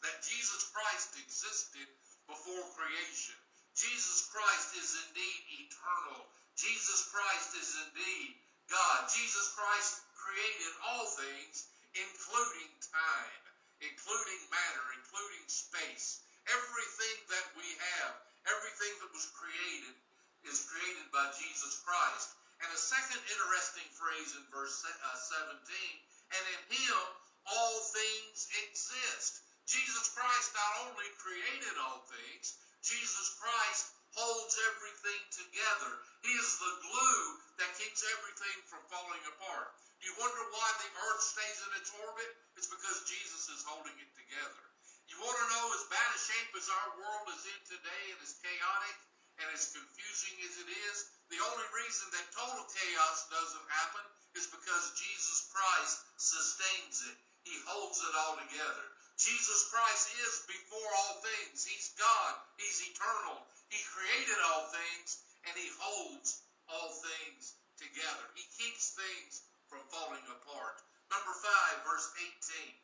that 0.04 0.20
Jesus 0.20 0.68
Christ 0.76 1.16
existed 1.16 1.88
before 2.28 2.60
creation. 2.76 3.40
Jesus 3.72 4.28
Christ 4.28 4.76
is 4.76 4.92
indeed 5.08 5.40
eternal. 5.64 6.28
Jesus 6.60 7.08
Christ 7.08 7.56
is 7.56 7.70
indeed 7.88 8.36
God. 8.68 9.08
Jesus 9.08 9.56
Christ 9.56 10.04
created 10.12 10.72
all 10.84 11.08
things, 11.16 11.64
including 11.96 12.68
time, 12.92 13.42
including 13.80 14.40
matter, 14.52 14.84
including 15.00 15.44
space. 15.48 16.28
Everything 16.44 17.16
that 17.32 17.48
we 17.56 17.64
have, 17.64 18.12
everything 18.52 18.92
that 19.00 19.12
was 19.16 19.32
created, 19.32 19.96
is 20.44 20.68
created 20.68 21.08
by 21.08 21.24
Jesus 21.40 21.80
Christ. 21.80 22.36
And 22.62 22.70
a 22.70 22.78
second 22.78 23.18
interesting 23.26 23.88
phrase 23.90 24.38
in 24.38 24.44
verse 24.54 24.86
uh, 24.86 25.18
17, 25.50 25.58
and 25.58 26.44
in 26.46 26.62
him 26.70 27.02
all 27.50 27.76
things 27.90 28.46
exist. 28.70 29.42
Jesus 29.66 30.14
Christ 30.14 30.54
not 30.54 30.72
only 30.86 31.10
created 31.18 31.74
all 31.82 32.06
things, 32.06 32.54
Jesus 32.86 33.34
Christ 33.42 33.90
holds 34.14 34.54
everything 34.70 35.22
together. 35.34 35.92
He 36.22 36.30
is 36.38 36.50
the 36.62 36.74
glue 36.86 37.26
that 37.58 37.78
keeps 37.82 38.06
everything 38.06 38.58
from 38.70 38.86
falling 38.86 39.24
apart. 39.26 39.74
Do 39.98 40.06
you 40.06 40.14
wonder 40.22 40.42
why 40.54 40.68
the 40.78 40.90
earth 41.10 41.22
stays 41.22 41.58
in 41.66 41.72
its 41.82 41.90
orbit? 41.98 42.30
It's 42.54 42.70
because 42.70 43.10
Jesus 43.10 43.50
is 43.50 43.66
holding 43.66 43.98
it 43.98 44.12
together. 44.14 44.62
You 45.10 45.18
want 45.18 45.34
to 45.34 45.50
know 45.50 45.66
as 45.74 45.90
bad 45.90 46.10
a 46.14 46.20
shape 46.20 46.52
as 46.54 46.70
our 46.70 46.88
world 47.02 47.26
is 47.34 47.42
in 47.42 47.60
today 47.66 48.04
and 48.14 48.22
as 48.22 48.38
chaotic? 48.38 48.96
and 49.40 49.48
as 49.58 49.72
confusing 49.72 50.36
as 50.44 50.54
it 50.60 50.70
is, 50.70 50.98
the 51.32 51.40
only 51.40 51.68
reason 51.72 52.12
that 52.12 52.36
total 52.36 52.68
chaos 52.68 53.24
doesn't 53.32 53.68
happen 53.72 54.04
is 54.36 54.52
because 54.52 55.00
Jesus 55.00 55.48
Christ 55.48 55.96
sustains 56.20 57.08
it. 57.08 57.16
He 57.48 57.56
holds 57.64 58.04
it 58.04 58.14
all 58.20 58.36
together. 58.36 58.86
Jesus 59.16 59.72
Christ 59.72 60.12
is 60.20 60.44
before 60.44 60.90
all 60.92 61.24
things. 61.24 61.64
He's 61.64 61.96
God. 61.96 62.32
He's 62.60 62.84
eternal. 62.84 63.48
He 63.72 63.80
created 63.96 64.36
all 64.52 64.68
things 64.68 65.24
and 65.48 65.56
he 65.56 65.72
holds 65.80 66.44
all 66.68 66.92
things 67.00 67.56
together. 67.80 68.28
He 68.36 68.44
keeps 68.52 68.92
things 68.92 69.48
from 69.72 69.80
falling 69.88 70.22
apart. 70.28 70.84
Number 71.08 71.32
5, 71.32 71.88
verse 71.88 72.12
18. 72.52 72.76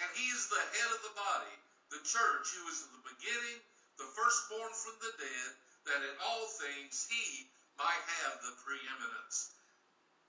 And 0.00 0.08
he 0.16 0.24
is 0.32 0.48
the 0.48 0.64
head 0.72 0.90
of 0.96 1.04
the 1.04 1.16
body, 1.16 1.56
the 1.92 2.00
church, 2.00 2.48
who 2.56 2.64
is 2.72 2.80
the 2.88 3.04
beginning 3.12 3.60
the 3.96 4.08
firstborn 4.12 4.72
from 4.76 4.96
the 5.00 5.12
dead, 5.16 5.50
that 5.86 6.02
in 6.02 6.16
all 6.22 6.46
things 6.60 7.06
he 7.06 7.46
might 7.78 8.04
have 8.22 8.42
the 8.42 8.54
preeminence. 8.62 9.54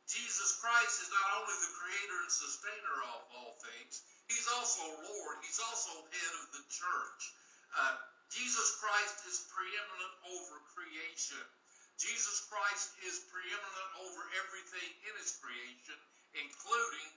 Jesus 0.08 0.56
Christ 0.64 1.04
is 1.04 1.12
not 1.12 1.44
only 1.44 1.58
the 1.60 1.76
creator 1.76 2.18
and 2.24 2.32
sustainer 2.32 2.98
of 3.12 3.22
all 3.36 3.60
things, 3.60 4.08
he's 4.32 4.48
also 4.56 4.86
Lord, 5.04 5.36
he's 5.44 5.60
also 5.60 6.08
head 6.08 6.34
of 6.40 6.48
the 6.56 6.64
church. 6.72 7.22
Uh, 7.76 7.96
Jesus 8.32 8.80
Christ 8.80 9.24
is 9.28 9.48
preeminent 9.52 10.14
over 10.32 10.64
creation. 10.72 11.44
Jesus 11.98 12.46
Christ 12.48 12.94
is 13.04 13.26
preeminent 13.28 13.92
over 14.06 14.22
everything 14.46 14.90
in 15.10 15.14
his 15.18 15.36
creation, 15.42 15.98
including 16.38 17.08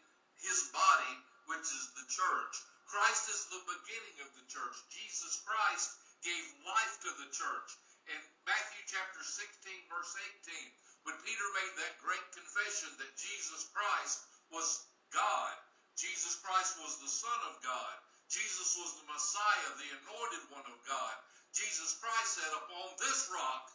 his 0.41 0.73
body, 0.73 1.15
which 1.53 1.69
is 1.69 1.87
the 1.95 2.07
church. 2.09 2.55
Christ 2.89 3.29
is 3.29 3.47
the 3.53 3.63
beginning 3.71 4.19
of 4.25 4.31
the 4.35 4.47
church. 4.49 4.77
Jesus 4.91 5.45
Christ 5.47 5.95
gave 6.27 6.47
life 6.67 6.95
to 7.07 7.11
the 7.23 7.31
church. 7.31 7.71
In 8.11 8.23
Matthew 8.43 8.83
chapter 8.91 9.23
16, 9.23 9.47
verse 9.87 10.15
18, 10.43 11.07
when 11.07 11.17
Peter 11.23 11.49
made 11.55 11.75
that 11.79 12.03
great 12.03 12.27
confession 12.35 12.91
that 12.99 13.15
Jesus 13.15 13.71
Christ 13.71 14.19
was 14.51 14.67
God, 15.15 15.55
Jesus 15.95 16.43
Christ 16.43 16.75
was 16.83 16.99
the 16.99 17.13
Son 17.13 17.41
of 17.47 17.63
God, 17.63 17.95
Jesus 18.27 18.75
was 18.79 18.99
the 18.99 19.11
Messiah, 19.11 19.71
the 19.79 19.95
anointed 20.03 20.45
one 20.51 20.67
of 20.67 20.79
God. 20.87 21.15
Jesus 21.51 21.99
Christ 21.99 22.39
said, 22.39 22.51
Upon 22.63 22.95
this 22.99 23.31
rock 23.31 23.71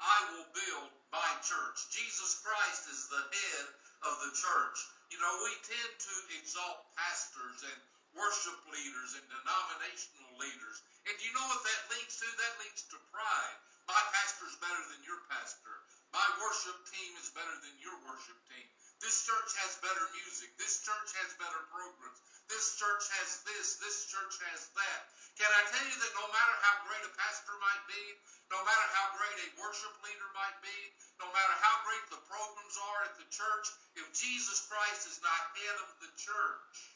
I 0.00 0.18
will 0.32 0.48
build 0.52 0.90
my 1.12 1.30
church. 1.44 1.88
Jesus 1.92 2.40
Christ 2.40 2.88
is 2.88 3.08
the 3.08 3.24
head 3.24 3.66
of 4.08 4.14
the 4.24 4.32
church. 4.36 4.78
You 5.12 5.20
know, 5.20 5.34
we 5.44 5.52
tend 5.64 5.92
to 6.00 6.14
exalt 6.40 6.92
pastors 6.96 7.60
and 7.64 7.80
worship 8.14 8.58
leaders 8.70 9.14
and 9.18 9.26
denominational 9.30 10.32
leaders. 10.38 10.76
And 11.06 11.16
you 11.22 11.30
know 11.34 11.46
what 11.46 11.62
that 11.62 11.82
leads 11.94 12.18
to? 12.18 12.26
That 12.26 12.54
leads 12.62 12.82
to 12.90 12.98
pride. 13.10 13.58
My 13.86 14.02
pastor's 14.14 14.56
better 14.62 14.84
than 14.94 15.02
your 15.02 15.18
pastor. 15.30 15.74
My 16.10 16.26
worship 16.42 16.78
team 16.90 17.10
is 17.22 17.30
better 17.34 17.56
than 17.62 17.74
your 17.78 17.94
worship 18.06 18.38
team. 18.50 18.66
This 19.00 19.24
church 19.24 19.50
has 19.64 19.80
better 19.80 20.06
music. 20.12 20.52
This 20.58 20.82
church 20.84 21.10
has 21.22 21.32
better 21.40 21.62
programs. 21.72 22.20
This 22.50 22.76
church 22.76 23.06
has 23.16 23.40
this. 23.46 23.78
This 23.78 24.10
church 24.10 24.34
has 24.50 24.68
that. 24.74 25.00
Can 25.38 25.48
I 25.48 25.62
tell 25.70 25.86
you 25.86 25.96
that 26.02 26.18
no 26.18 26.26
matter 26.28 26.56
how 26.66 26.84
great 26.84 27.00
a 27.06 27.12
pastor 27.14 27.54
might 27.62 27.84
be, 27.88 28.04
no 28.50 28.60
matter 28.60 28.86
how 28.92 29.14
great 29.16 29.38
a 29.40 29.48
worship 29.62 29.94
leader 30.04 30.28
might 30.36 30.58
be, 30.60 30.78
no 31.22 31.30
matter 31.30 31.54
how 31.62 31.80
great 31.86 32.04
the 32.10 32.20
programs 32.26 32.76
are 32.90 33.00
at 33.06 33.14
the 33.16 33.28
church, 33.30 33.66
if 33.96 34.06
Jesus 34.12 34.66
Christ 34.66 35.06
is 35.06 35.22
not 35.22 35.54
head 35.56 35.78
of 35.80 35.90
the 36.02 36.10
church, 36.18 36.89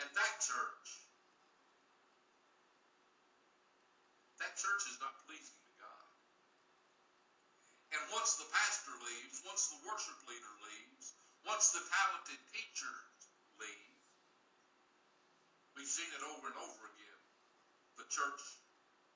and 0.00 0.08
that 0.08 0.34
church, 0.40 0.88
that 4.40 4.54
church 4.56 4.84
is 4.88 4.98
not 5.02 5.14
pleasing 5.28 5.60
to 5.68 5.72
God. 5.76 6.12
And 7.92 8.02
once 8.16 8.40
the 8.40 8.48
pastor 8.48 8.94
leaves, 9.04 9.44
once 9.44 9.68
the 9.68 9.82
worship 9.84 10.16
leader 10.24 10.54
leaves, 10.64 11.12
once 11.44 11.74
the 11.74 11.84
talented 11.84 12.40
teachers 12.54 13.20
leave, 13.60 13.98
we've 15.76 15.90
seen 15.90 16.08
it 16.16 16.24
over 16.24 16.48
and 16.48 16.58
over 16.58 16.82
again. 16.88 17.22
The 18.00 18.08
church 18.08 18.42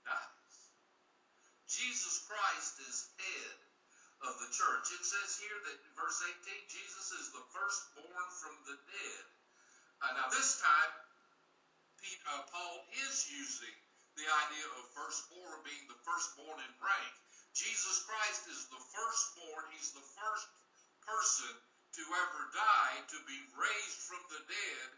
dies. 0.04 0.56
Jesus 1.66 2.22
Christ 2.28 2.78
is 2.84 3.10
head 3.16 3.58
of 4.24 4.32
the 4.40 4.50
church. 4.52 4.86
It 4.92 5.04
says 5.04 5.40
here 5.40 5.58
that 5.66 5.78
verse 5.98 6.20
18, 6.24 6.68
Jesus 6.68 7.06
is 7.16 7.32
the 7.32 7.44
firstborn 7.52 8.26
from 8.40 8.54
the 8.64 8.76
dead. 8.88 9.35
Uh, 10.04 10.12
now, 10.12 10.28
this 10.28 10.60
time, 10.60 10.92
Pete, 11.96 12.20
uh, 12.28 12.44
Paul 12.52 12.84
is 13.08 13.26
using 13.32 13.76
the 14.16 14.28
idea 14.28 14.66
of 14.76 14.92
firstborn 14.92 15.60
being 15.64 15.84
the 15.88 16.00
firstborn 16.04 16.60
in 16.60 16.72
rank. 16.80 17.14
Jesus 17.56 18.04
Christ 18.04 18.44
is 18.52 18.68
the 18.68 18.82
firstborn. 18.92 19.64
He's 19.72 19.96
the 19.96 20.04
first 20.04 20.48
person 21.00 21.52
to 21.96 22.04
ever 22.04 22.42
die, 22.52 22.96
to 23.08 23.18
be 23.24 23.38
raised 23.56 24.00
from 24.04 24.20
the 24.28 24.42
dead, 24.44 24.88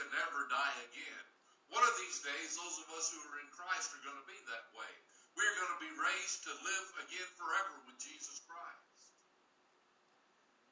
never 0.16 0.48
die 0.48 0.76
again. 0.88 1.24
One 1.68 1.84
of 1.84 1.96
these 2.00 2.24
days, 2.24 2.56
those 2.56 2.80
of 2.80 2.88
us 2.96 3.12
who 3.12 3.20
are 3.20 3.40
in 3.44 3.50
Christ 3.52 3.92
are 3.92 4.04
going 4.04 4.16
to 4.16 4.28
be 4.30 4.40
that 4.48 4.72
way. 4.72 4.92
We're 5.36 5.56
going 5.60 5.74
to 5.76 5.84
be 5.84 5.92
raised 6.00 6.48
to 6.48 6.52
live 6.64 6.88
again 7.04 7.28
forever 7.36 7.76
with 7.84 8.00
Jesus 8.00 8.40
Christ. 8.48 9.04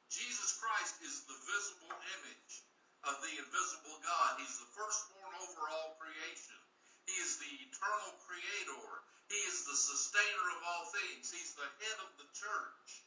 Jesus 0.09 0.57
Christ 0.57 0.95
is 1.05 1.27
the 1.29 1.37
visible 1.45 1.93
image 1.93 2.65
of 3.05 3.21
the 3.21 3.33
invisible 3.37 3.97
God. 4.01 4.41
He's 4.41 4.57
the 4.57 4.69
firstborn 4.73 5.33
over 5.45 5.61
all 5.69 5.93
creation. 6.01 6.57
He 7.05 7.13
is 7.21 7.37
the 7.37 7.53
eternal 7.69 8.17
creator. 8.25 8.85
He 9.29 9.37
is 9.45 9.65
the 9.65 9.77
sustainer 9.77 10.47
of 10.57 10.61
all 10.65 10.85
things. 10.89 11.29
He's 11.29 11.53
the 11.53 11.69
head 11.85 11.97
of 12.01 12.11
the 12.17 12.29
church. 12.33 13.05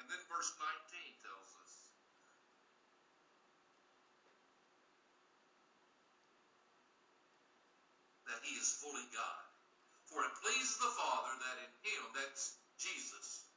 And 0.00 0.08
then 0.08 0.20
verse 0.32 0.48
19 0.56 1.24
tells 1.24 1.52
us 1.60 1.72
that 8.28 8.40
he 8.44 8.56
is 8.56 8.80
fully 8.80 9.08
God. 9.12 9.44
For 10.08 10.24
it 10.24 10.40
pleased 10.40 10.76
the 10.80 10.92
Father 10.96 11.32
that 11.36 11.56
in 11.64 11.72
him, 11.84 12.02
that's 12.16 12.56
Jesus, 12.76 13.48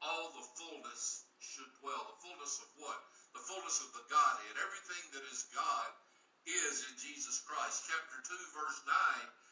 all 0.00 0.32
the 0.32 0.46
fullness 0.56 1.24
should 1.40 1.68
dwell. 1.80 2.08
The 2.08 2.20
fullness 2.24 2.60
of 2.60 2.68
what? 2.76 3.19
The 3.34 3.44
fullness 3.46 3.78
of 3.82 3.90
the 3.94 4.06
Godhead. 4.10 4.54
Everything 4.58 5.04
that 5.14 5.26
is 5.30 5.46
God 5.54 5.90
is 6.46 6.86
in 6.90 6.94
Jesus 6.98 7.42
Christ. 7.46 7.86
Chapter 7.86 8.18
2, 8.26 8.56
verse 8.56 8.80
9 8.86 8.94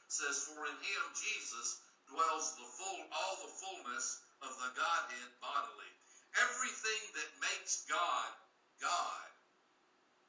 says, 0.09 0.49
For 0.49 0.67
in 0.67 0.79
him, 0.83 1.05
Jesus, 1.15 1.83
dwells 2.09 2.57
the 2.57 2.69
full, 2.81 3.01
all 3.13 3.37
the 3.45 3.55
fullness 3.61 4.25
of 4.43 4.53
the 4.59 4.73
Godhead 4.75 5.31
bodily. 5.39 5.93
Everything 6.39 7.03
that 7.19 7.31
makes 7.43 7.85
God 7.87 8.31
God 8.79 9.29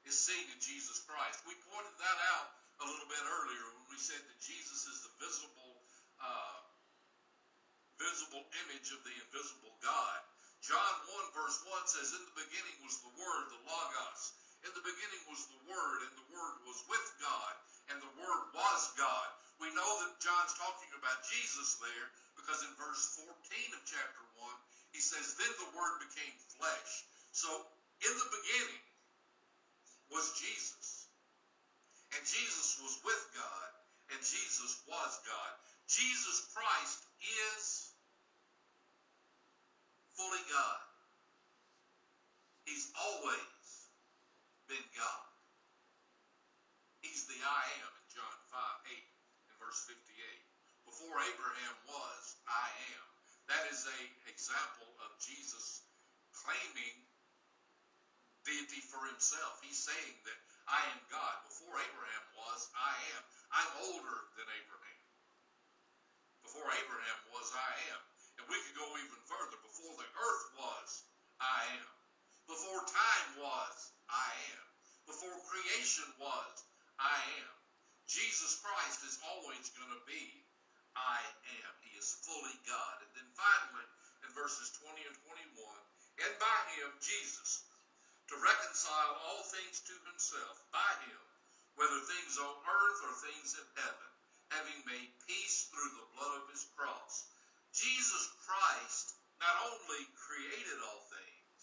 is 0.05 0.17
seen 0.17 0.41
in 0.49 0.59
Jesus 0.59 1.05
Christ. 1.05 1.45
We 1.45 1.53
pointed 1.69 1.95
that 2.01 2.19
out 2.33 2.49
a 2.81 2.85
little 2.87 3.09
bit 3.11 3.21
earlier 3.21 3.65
when 3.77 3.85
we 3.93 3.99
said 3.99 4.19
that 4.19 4.39
Jesus 4.41 4.89
is 4.89 5.05
the 5.05 5.13
visible 5.21 5.85
uh, 6.19 6.59
visible 7.99 8.43
image 8.65 8.89
of 8.95 9.03
the 9.03 9.13
invisible 9.27 9.75
God. 9.83 10.19
John 10.63 10.93
1 11.07 11.37
verse 11.37 11.59
1 11.63 11.87
says, 11.87 12.11
In 12.15 12.23
the 12.27 12.39
beginning 12.43 12.77
was 12.83 12.99
the 12.99 13.13
Word, 13.15 13.43
the 13.49 13.63
Logos. 13.63 14.23
In 14.67 14.71
the 14.75 14.83
beginning 14.83 15.23
was 15.31 15.41
the 15.47 15.61
Word, 15.71 15.99
and 16.03 16.13
the 16.19 16.29
Word 16.35 16.55
was 16.67 16.79
with 16.91 17.07
God, 17.23 17.53
and 17.91 17.97
the 18.03 18.15
Word 18.19 18.43
was 18.51 18.81
God. 18.99 19.27
We 19.63 19.71
know 19.71 19.91
that 20.03 20.19
John's 20.19 20.55
talking 20.59 20.91
about 20.99 21.23
Jesus 21.31 21.79
there 21.79 22.07
because 22.35 22.59
in 22.63 22.71
verse 22.75 23.19
14 23.23 23.27
of 23.75 23.81
chapter 23.87 24.23
1, 24.35 24.51
he 24.91 24.99
says, 24.99 25.35
Then 25.39 25.51
the 25.63 25.71
Word 25.75 26.03
became 26.03 26.35
flesh. 26.59 26.91
So 27.31 27.47
in 28.03 28.13
the 28.19 28.29
beginning 28.31 28.83
was 30.11 30.35
Jesus. 30.35 31.07
And 32.15 32.21
Jesus 32.25 32.81
was 32.81 32.99
with 33.05 33.23
God, 33.37 33.69
and 34.11 34.19
Jesus 34.19 34.81
was 34.89 35.11
God. 35.23 35.51
Jesus 35.85 36.49
Christ 36.51 36.99
is 37.21 37.88
fully 40.19 40.43
God. 40.51 40.83
He's 42.67 42.91
always 42.91 43.63
been 44.67 44.83
God. 44.91 45.27
He's 46.99 47.23
the 47.31 47.39
I 47.39 47.63
am 47.87 47.91
in 48.03 48.07
John 48.11 48.35
5, 48.51 48.59
8 48.83 48.99
and 48.99 49.57
verse 49.63 49.79
58. 49.87 49.95
Before 50.83 51.15
Abraham 51.23 51.75
was, 51.87 52.23
I 52.51 52.67
am. 52.99 53.07
That 53.47 53.63
is 53.71 53.87
a 53.87 53.99
example 54.27 54.91
of 55.07 55.15
Jesus 55.23 55.87
claiming 56.35 56.99
deity 58.43 58.83
for 58.91 58.99
himself. 59.07 59.63
He's 59.63 59.79
saying 59.79 60.15
that 60.27 60.39
I 60.67 60.83
am 60.91 60.99
God. 61.07 61.35
Before 61.47 61.79
Abraham 61.79 62.25
was, 62.35 62.67
I 62.75 62.93
am. 63.15 63.23
I'm 63.55 63.71
older 63.87 64.19
than 64.35 64.51
Abraham. 64.51 65.01
Before 66.43 66.67
Abraham 66.75 67.19
was, 67.31 67.47
I 67.55 67.73
am. 67.95 68.08
And 68.39 68.47
we 68.47 68.55
could 68.63 68.79
go 68.79 68.87
even 68.95 69.19
further. 69.27 69.59
Before 69.59 69.95
the 69.99 70.07
earth 70.15 70.47
was, 70.55 70.89
I 71.43 71.59
am. 71.75 71.91
Before 72.47 72.81
time 72.87 73.29
was, 73.43 73.75
I 74.07 74.31
am. 74.55 74.65
Before 75.05 75.35
creation 75.51 76.07
was, 76.17 76.55
I 76.95 77.19
am. 77.43 77.53
Jesus 78.07 78.63
Christ 78.63 79.03
is 79.03 79.19
always 79.27 79.69
going 79.75 79.91
to 79.91 80.03
be, 80.07 80.23
I 80.95 81.19
am. 81.61 81.71
He 81.83 81.93
is 81.99 82.23
fully 82.23 82.55
God. 82.63 82.95
And 83.03 83.11
then 83.13 83.29
finally, 83.35 83.87
in 84.23 84.31
verses 84.31 84.71
20 84.81 85.03
and 85.03 85.17
21, 85.27 86.25
and 86.25 86.33
by 86.39 86.59
him, 86.79 86.89
Jesus, 87.03 87.67
to 88.31 88.35
reconcile 88.39 89.13
all 89.29 89.43
things 89.51 89.83
to 89.83 89.95
himself, 90.09 90.63
by 90.71 90.91
him, 91.05 91.23
whether 91.75 91.99
things 92.07 92.39
on 92.39 92.55
earth 92.55 92.99
or 93.03 93.13
things 93.19 93.59
in 93.59 93.67
heaven 93.77 94.09
having 94.49 94.81
made 94.89 95.13
peace 95.29 95.69
through 95.69 95.93
the 95.93 96.09
blood 96.17 96.41
of 96.41 96.49
his 96.49 96.65
cross. 96.73 97.29
Jesus 97.79 98.27
Christ 98.43 99.15
not 99.39 99.55
only 99.71 100.03
created 100.19 100.77
all 100.83 100.99
things, 101.07 101.61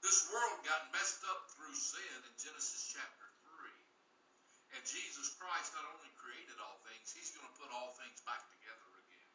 this 0.00 0.24
world 0.32 0.64
got 0.64 0.88
messed 0.96 1.20
up 1.28 1.52
through 1.52 1.76
sin 1.76 2.16
in 2.24 2.32
Genesis 2.40 2.96
chapter 2.96 3.28
3. 3.44 4.76
And 4.76 4.82
Jesus 4.88 5.36
Christ 5.36 5.76
not 5.76 5.84
only 5.92 6.08
created 6.16 6.56
all 6.64 6.80
things, 6.88 7.12
he's 7.12 7.28
going 7.36 7.44
to 7.44 7.58
put 7.60 7.68
all 7.76 7.92
things 8.00 8.24
back 8.24 8.40
together 8.56 8.88
again. 9.04 9.32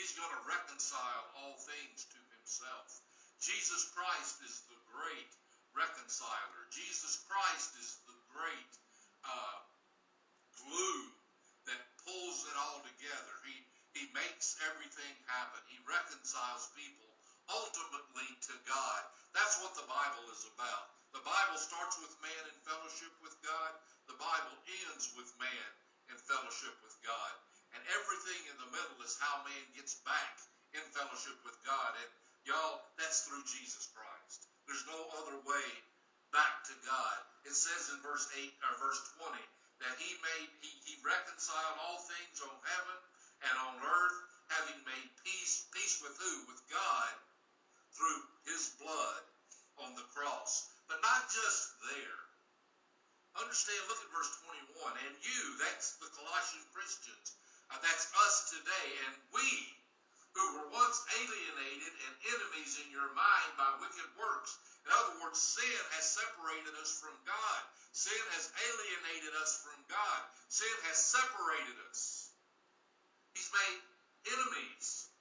He's 0.00 0.16
going 0.16 0.32
to 0.32 0.42
reconcile 0.48 1.24
all 1.44 1.60
things 1.60 2.08
to 2.08 2.20
himself. 2.40 3.04
Jesus 3.44 3.92
Christ 3.92 4.40
is 4.48 4.64
the 4.72 4.80
great 4.88 5.32
reconciler. 5.76 6.60
Jesus 6.72 7.20
Christ 7.28 7.76
is 7.76 8.00
the 8.08 8.16
great 8.32 8.72
uh, 9.28 9.58
glue 10.56 11.04
that 11.68 11.80
pulls 12.00 12.48
it 12.48 12.56
all 12.56 12.80
together. 12.80 13.34
He, 13.44 13.56
he 13.92 14.02
makes 14.38 14.54
everything 14.70 15.14
happen. 15.26 15.58
He 15.66 15.82
reconciles 15.82 16.70
people 16.78 17.10
ultimately 17.50 18.30
to 18.46 18.54
God. 18.70 19.00
That's 19.34 19.58
what 19.66 19.74
the 19.74 19.82
Bible 19.90 20.30
is 20.30 20.46
about. 20.54 20.94
The 21.10 21.26
Bible 21.26 21.58
starts 21.58 21.98
with 21.98 22.14
man 22.22 22.46
in 22.46 22.54
fellowship 22.62 23.10
with 23.18 23.34
God. 23.42 23.74
The 24.06 24.14
Bible 24.14 24.54
ends 24.86 25.10
with 25.18 25.26
man 25.42 25.70
in 26.06 26.14
fellowship 26.22 26.70
with 26.86 26.94
God. 27.02 27.34
And 27.74 27.82
everything 27.90 28.38
in 28.46 28.54
the 28.62 28.70
middle 28.70 29.02
is 29.02 29.18
how 29.18 29.42
man 29.42 29.74
gets 29.74 29.98
back 30.06 30.38
in 30.70 30.86
fellowship 30.94 31.34
with 31.42 31.58
God. 31.66 31.98
And 31.98 32.10
y'all, 32.46 32.86
that's 32.94 33.26
through 33.26 33.42
Jesus 33.42 33.90
Christ. 33.90 34.46
There's 34.70 34.86
no 34.86 35.02
other 35.18 35.42
way 35.50 35.68
back 36.30 36.62
to 36.70 36.78
God. 36.86 37.18
It 37.42 37.58
says 37.58 37.90
in 37.90 37.98
verse 38.06 38.30
8 38.38 38.54
or 38.70 38.86
verse 38.86 39.02
20 39.18 39.34
that 39.82 39.98
he 39.98 40.14
made 40.22 40.50
he, 40.62 40.70
he 40.86 40.94
reconciled 41.02 41.82
all 41.82 41.98
things 42.06 42.38
on 42.46 42.54
heaven 42.62 42.98
and 43.44 43.54
on 43.70 43.76
earth, 43.78 44.18
having 44.50 44.80
made 44.82 45.08
peace, 45.22 45.68
peace 45.70 46.00
with 46.02 46.16
who? 46.18 46.34
With 46.50 46.62
God 46.72 47.12
through 47.94 48.20
his 48.46 48.74
blood 48.78 49.22
on 49.84 49.94
the 49.94 50.06
cross. 50.14 50.70
But 50.86 51.02
not 51.04 51.28
just 51.30 51.78
there. 51.92 52.20
Understand, 53.38 53.78
look 53.86 54.02
at 54.02 54.10
verse 54.10 54.32
21. 54.74 54.98
And 55.06 55.14
you, 55.22 55.42
that's 55.62 56.00
the 56.02 56.10
Colossian 56.10 56.64
Christians, 56.74 57.38
uh, 57.70 57.78
that's 57.84 58.10
us 58.26 58.50
today, 58.50 58.88
and 59.06 59.14
we 59.30 59.46
who 60.38 60.44
were 60.54 60.70
once 60.70 60.98
alienated 61.18 61.92
and 62.06 62.14
enemies 62.30 62.78
in 62.82 62.88
your 62.94 63.10
mind 63.14 63.50
by 63.58 63.68
wicked 63.82 64.06
works. 64.14 64.54
In 64.86 64.90
other 64.94 65.18
words, 65.18 65.38
sin 65.42 65.82
has 65.98 66.06
separated 66.06 66.74
us 66.78 66.94
from 67.02 67.14
God. 67.26 67.60
Sin 67.90 68.22
has 68.38 68.52
alienated 68.54 69.34
us 69.42 69.58
from 69.66 69.78
God. 69.90 70.20
Sin 70.46 70.70
has 70.86 70.98
separated 70.98 71.76
us. 71.90 72.27
He's 73.38 73.54
made 73.54 73.78
enemies. 74.34 75.14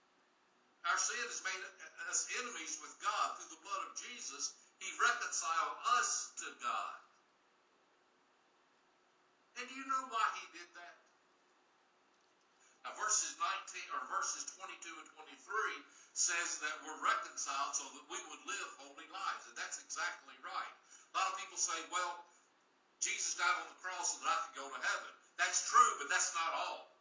Our 0.89 0.97
sin 0.97 1.21
has 1.21 1.45
made 1.45 1.61
us 2.09 2.25
enemies 2.41 2.81
with 2.81 2.97
God 2.97 3.37
through 3.37 3.53
the 3.53 3.61
blood 3.61 3.81
of 3.85 3.93
Jesus 3.93 4.57
he 4.77 4.89
reconciled 5.01 5.75
us 5.97 6.33
to 6.41 6.47
God. 6.61 6.97
And 9.57 9.65
do 9.65 9.73
you 9.73 9.85
know 9.89 10.05
why 10.13 10.25
he 10.37 10.45
did 10.53 10.69
that? 10.77 10.97
Now, 12.85 12.93
verses 12.93 13.33
19 13.41 13.97
or 13.97 14.01
verses 14.13 14.45
22 14.53 15.01
and 15.01 15.09
23 15.17 15.33
says 16.13 16.61
that 16.61 16.77
we're 16.85 17.01
reconciled 17.01 17.73
so 17.73 17.89
that 17.89 18.05
we 18.05 18.21
would 18.29 18.43
live 18.45 18.69
holy 18.77 19.09
lives. 19.09 19.43
And 19.49 19.57
that's 19.57 19.81
exactly 19.81 20.37
right. 20.45 20.73
A 21.09 21.11
lot 21.17 21.33
of 21.33 21.41
people 21.41 21.57
say, 21.57 21.77
well, 21.89 22.21
Jesus 23.01 23.33
died 23.33 23.57
on 23.65 23.67
the 23.73 23.81
cross 23.81 24.13
so 24.13 24.21
that 24.21 24.29
I 24.29 24.37
could 24.45 24.61
go 24.61 24.67
to 24.69 24.79
heaven. 24.81 25.11
That's 25.41 25.65
true, 25.65 25.91
but 25.97 26.09
that's 26.13 26.31
not 26.37 26.53
all. 26.53 26.96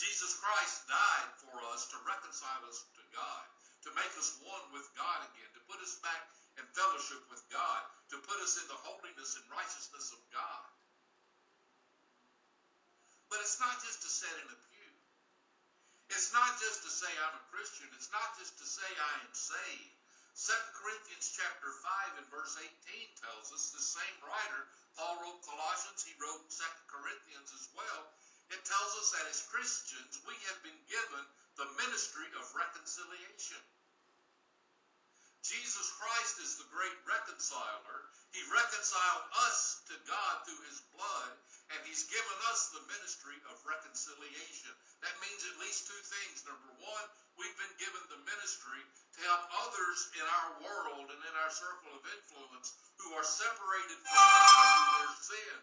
Jesus 0.00 0.32
Christ 0.40 0.88
died 0.88 1.28
for 1.44 1.52
us 1.76 1.84
to 1.92 2.00
reconcile 2.08 2.64
us 2.64 2.88
to 2.96 3.04
God, 3.12 3.44
to 3.84 3.92
make 3.92 4.08
us 4.16 4.40
one 4.40 4.64
with 4.72 4.88
God 4.96 5.28
again, 5.28 5.52
to 5.52 5.68
put 5.68 5.76
us 5.84 6.00
back 6.00 6.24
in 6.56 6.64
fellowship 6.72 7.20
with 7.28 7.44
God, 7.52 7.84
to 8.08 8.16
put 8.24 8.40
us 8.40 8.56
in 8.56 8.64
the 8.72 8.80
holiness 8.80 9.36
and 9.36 9.44
righteousness 9.52 10.08
of 10.16 10.20
God. 10.32 10.64
But 13.28 13.44
it's 13.44 13.60
not 13.60 13.76
just 13.84 14.00
to 14.00 14.08
sit 14.08 14.32
in 14.40 14.48
a 14.48 14.58
pew. 14.72 14.92
It's 16.08 16.32
not 16.32 16.56
just 16.56 16.80
to 16.80 16.90
say 16.90 17.12
I'm 17.20 17.36
a 17.36 17.44
Christian. 17.52 17.92
It's 17.92 18.08
not 18.08 18.40
just 18.40 18.56
to 18.56 18.64
say 18.64 18.88
I 18.88 19.14
am 19.20 19.36
saved. 19.36 20.00
2 20.32 20.80
Corinthians 20.80 21.28
chapter 21.28 21.76
5 22.16 22.24
and 22.24 22.26
verse 22.32 22.56
18 22.56 22.72
tells 23.20 23.52
us 23.52 23.68
the 23.76 23.84
same 23.84 24.16
writer, 24.24 24.64
Paul 24.96 25.20
wrote 25.20 25.44
Colossians, 25.44 26.00
he 26.00 26.16
wrote 26.16 26.48
2 26.48 26.64
Corinthians 26.88 27.52
as 27.52 27.68
well. 27.76 28.16
It 28.50 28.62
tells 28.66 28.92
us 28.98 29.08
that 29.14 29.30
as 29.30 29.46
Christians, 29.46 30.18
we 30.26 30.34
have 30.50 30.60
been 30.66 30.80
given 30.90 31.24
the 31.54 31.70
ministry 31.78 32.26
of 32.34 32.44
reconciliation. 32.54 33.62
Jesus 35.40 35.88
Christ 35.96 36.36
is 36.42 36.60
the 36.60 36.68
great 36.68 36.98
reconciler. 37.08 38.10
He 38.30 38.42
reconciled 38.52 39.24
us 39.50 39.82
to 39.90 39.96
God 40.06 40.34
through 40.46 40.62
his 40.68 40.84
blood, 40.94 41.32
and 41.74 41.80
he's 41.86 42.06
given 42.06 42.38
us 42.52 42.70
the 42.70 42.84
ministry 42.86 43.34
of 43.50 43.58
reconciliation. 43.66 44.70
That 45.02 45.16
means 45.18 45.42
at 45.48 45.62
least 45.62 45.88
two 45.88 46.02
things. 46.06 46.46
Number 46.46 46.70
one, 46.78 47.06
we've 47.40 47.58
been 47.58 47.76
given 47.82 48.02
the 48.12 48.22
ministry 48.28 48.82
to 49.16 49.18
help 49.26 49.42
others 49.66 49.98
in 50.14 50.26
our 50.26 50.50
world 50.62 51.06
and 51.08 51.22
in 51.24 51.34
our 51.40 51.50
circle 51.50 51.90
of 51.98 52.02
influence 52.04 52.76
who 53.00 53.10
are 53.16 53.26
separated 53.26 53.98
from 54.06 54.12
God 54.12 54.60
through 54.60 55.02
their 55.02 55.18
sin. 55.24 55.56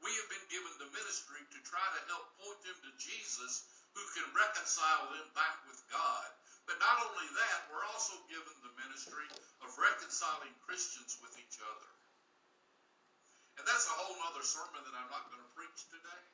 We 0.00 0.10
have 0.16 0.28
been 0.32 0.48
given 0.48 0.72
the 0.80 0.92
ministry 0.96 1.44
to 1.44 1.58
try 1.68 1.84
to 1.84 2.00
help 2.08 2.24
point 2.40 2.60
them 2.64 2.78
to 2.80 2.92
Jesus 2.96 3.68
who 3.92 4.04
can 4.16 4.26
reconcile 4.32 5.12
them 5.12 5.28
back 5.36 5.60
with 5.68 5.80
God. 5.92 6.28
But 6.64 6.80
not 6.80 7.02
only 7.04 7.28
that, 7.36 7.68
we're 7.68 7.84
also 7.90 8.14
given 8.30 8.54
the 8.62 8.72
ministry 8.80 9.26
of 9.60 9.68
reconciling 9.76 10.54
Christians 10.64 11.18
with 11.20 11.34
each 11.36 11.58
other. 11.60 11.90
And 13.60 13.68
that's 13.68 13.90
a 13.90 13.98
whole 14.00 14.16
other 14.30 14.40
sermon 14.40 14.80
that 14.80 14.96
I'm 14.96 15.10
not 15.12 15.28
going 15.28 15.42
to 15.42 15.52
preach 15.52 15.84
today. 15.92 16.24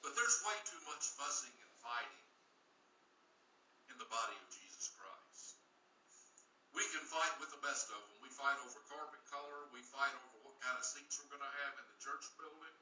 But 0.00 0.14
there's 0.14 0.40
way 0.46 0.56
too 0.64 0.80
much 0.88 1.04
fussing 1.18 1.52
and 1.52 1.72
fighting 1.82 2.26
in 3.92 3.98
the 3.98 4.08
body 4.08 4.38
of 4.38 4.46
Jesus 4.54 4.88
Christ. 4.94 5.60
We 6.72 6.86
can 6.94 7.04
fight 7.10 7.34
with 7.42 7.50
the 7.52 7.60
best 7.60 7.90
of 7.92 7.98
them. 7.98 8.16
We 8.22 8.30
fight 8.32 8.56
over 8.62 8.80
carpet 8.88 9.20
color. 9.28 9.68
We 9.74 9.82
fight 9.82 10.14
over 10.14 10.35
kind 10.62 10.76
of 10.76 10.84
seats 10.84 11.18
we're 11.20 11.32
going 11.32 11.44
to 11.44 11.54
have 11.66 11.74
in 11.80 11.86
the 11.90 11.98
church 12.00 12.24
building. 12.40 12.76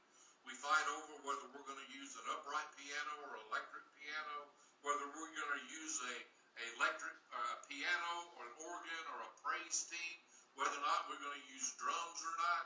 We 0.45 0.53
fight 0.61 0.87
over 0.93 1.25
whether 1.25 1.47
we're 1.51 1.67
going 1.67 1.81
to 1.81 1.93
use 1.95 2.13
an 2.21 2.27
upright 2.35 2.69
piano 2.77 3.15
or 3.29 3.41
electric 3.49 3.85
piano 3.97 4.53
whether 4.85 5.09
we're 5.17 5.33
going 5.33 5.55
to 5.57 5.65
use 5.73 5.97
a, 6.13 6.17
a 6.61 6.65
electric 6.77 7.17
uh, 7.33 7.57
piano 7.73 8.15
or 8.37 8.45
an 8.45 8.57
organ 8.69 9.05
or 9.17 9.19
a 9.25 9.31
praise 9.41 9.89
team, 9.89 10.17
whether 10.61 10.77
or 10.77 10.85
not 10.85 11.09
we're 11.09 11.25
going 11.25 11.41
to 11.41 11.47
use 11.49 11.73
drums 11.81 12.21
or 12.21 12.35
not, 12.37 12.65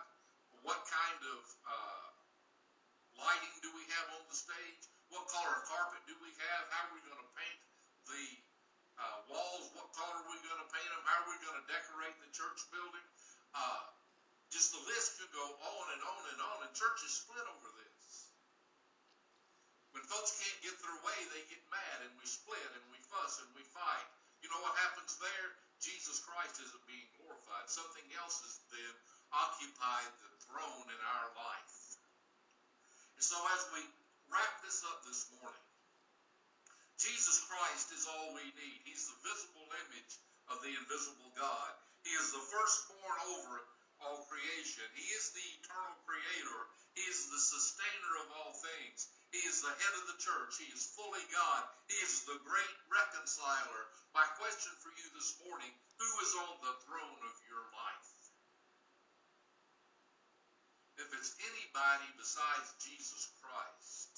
what 0.67 0.83
kind 0.91 1.23
of 1.31 1.41
uh, 1.63 2.07
lighting 3.23 3.55
do 3.63 3.71
we 3.71 3.87
have 3.95 4.19
on 4.19 4.23
the 4.27 4.35
stage, 4.35 4.83
what 5.15 5.31
color 5.31 5.63
carpet 5.71 6.03
do 6.11 6.15
we 6.19 6.35
have, 6.51 6.63
how 6.75 6.91
are 6.91 6.93
we 6.99 7.01
going 7.07 7.23
to 7.23 7.31
paint 7.39 7.61
the 8.11 8.27
uh, 8.99 9.19
walls, 9.31 9.71
what 9.79 9.87
color 9.95 10.19
are 10.19 10.27
we 10.27 10.43
going 10.43 10.59
to 10.59 10.71
paint 10.75 10.91
them, 10.91 11.03
how 11.07 11.23
are 11.23 11.31
we 11.31 11.39
going 11.39 11.55
to 11.55 11.67
decorate 11.71 12.19
the 12.19 12.31
church 12.35 12.67
building. 12.75 13.07
Uh, 13.55 13.87
just 14.49 14.73
the 14.73 14.83
list 14.89 15.21
could 15.21 15.33
go 15.37 15.45
on 15.45 15.87
and 15.93 16.03
on 16.03 16.23
and 16.33 16.41
on, 16.41 16.57
and 16.65 16.73
churches 16.73 17.13
split 17.13 17.45
over 17.45 17.69
this. 17.81 18.33
When 19.93 20.05
folks 20.05 20.37
can't 20.37 20.65
get 20.65 20.77
their 20.81 21.01
way, 21.05 21.19
they 21.33 21.45
get 21.49 21.61
mad 21.73 21.99
and 22.05 22.13
we 22.17 22.25
split 22.29 22.71
and 22.77 22.85
we 22.93 23.01
fuss 23.09 23.41
and 23.41 23.51
we 23.57 23.65
fight. 23.73 24.09
You 24.41 24.49
know 24.53 24.63
what 24.63 24.77
happens 24.79 25.19
there? 25.19 25.49
Jesus 25.83 26.23
Christ 26.23 26.61
isn't 26.63 26.87
being 26.87 27.09
glorified. 27.19 27.67
Something 27.67 28.07
else 28.19 28.39
has 28.47 28.57
then 28.71 28.95
occupied 29.35 30.11
the 30.23 30.33
throne 30.47 30.87
in 30.89 31.01
our 31.03 31.29
life. 31.35 31.77
And 33.19 33.25
so 33.25 33.37
as 33.59 33.63
we 33.75 33.83
wrap 34.31 34.63
this 34.63 34.87
up 34.87 35.03
this 35.03 35.27
morning, 35.35 35.67
Jesus 36.99 37.47
Christ 37.47 37.91
is 37.95 38.07
all 38.07 38.35
we 38.35 38.47
need. 38.59 38.79
He's 38.87 39.07
the 39.07 39.19
visible 39.23 39.67
image 39.87 40.13
of 40.51 40.59
the 40.63 40.73
invisible 40.75 41.31
God. 41.35 41.71
He 42.03 42.11
is 42.15 42.31
the 42.31 42.43
firstborn 42.43 43.19
over 43.39 43.63
all 44.03 44.27
creation. 44.31 44.87
He 44.95 45.07
is 45.15 45.31
the 45.35 45.47
eternal 45.59 45.97
creator. 46.07 46.61
He 46.95 47.03
is 47.07 47.31
the 47.31 47.43
sustainer 47.43 48.13
of 48.23 48.29
all 48.35 48.55
things. 48.59 49.11
He 49.31 49.43
is 49.45 49.61
the 49.61 49.75
head 49.75 49.95
of 50.01 50.09
the 50.09 50.19
church. 50.23 50.57
He 50.59 50.71
is 50.73 50.95
fully 50.97 51.23
God. 51.31 51.63
He 51.87 51.99
is 52.03 52.25
the 52.25 52.41
great 52.43 52.75
reconciler. 52.89 53.93
My 54.17 54.25
question 54.41 54.73
for 54.81 54.91
you 54.97 55.07
this 55.15 55.37
morning 55.45 55.71
who 55.99 56.11
is 56.25 56.33
on 56.49 56.57
the 56.65 56.75
throne 56.87 57.21
of 57.23 57.35
your 57.47 57.65
life? 57.75 58.11
If 60.99 61.15
it's 61.15 61.39
anybody 61.39 62.09
besides 62.19 62.75
Jesus 62.83 63.31
Christ, 63.39 64.18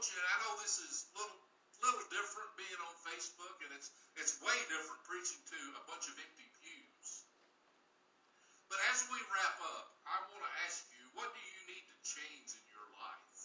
and 0.00 0.24
I 0.32 0.36
know 0.40 0.56
this 0.64 0.80
is 0.80 1.12
little 1.12 1.36
little 1.84 2.08
different 2.08 2.48
being 2.56 2.80
on 2.80 2.94
Facebook, 3.04 3.60
and 3.60 3.68
it's 3.76 3.92
it's 4.16 4.40
way 4.40 4.56
different 4.72 5.04
preaching 5.04 5.36
to 5.52 5.60
a 5.76 5.82
bunch 5.84 6.08
of 6.08 6.16
empty 6.16 6.48
pews. 6.56 7.28
But 8.72 8.80
as 8.96 9.04
we 9.12 9.20
wrap 9.28 9.60
up, 9.60 10.00
I 10.08 10.24
want 10.32 10.40
to 10.40 10.52
ask 10.64 10.88
you, 10.96 11.04
what 11.12 11.28
do 11.36 11.42
you 11.44 11.60
need 11.68 11.84
to 11.84 11.96
change 12.00 12.48
in 12.48 12.64
your 12.72 12.88
life 12.96 13.40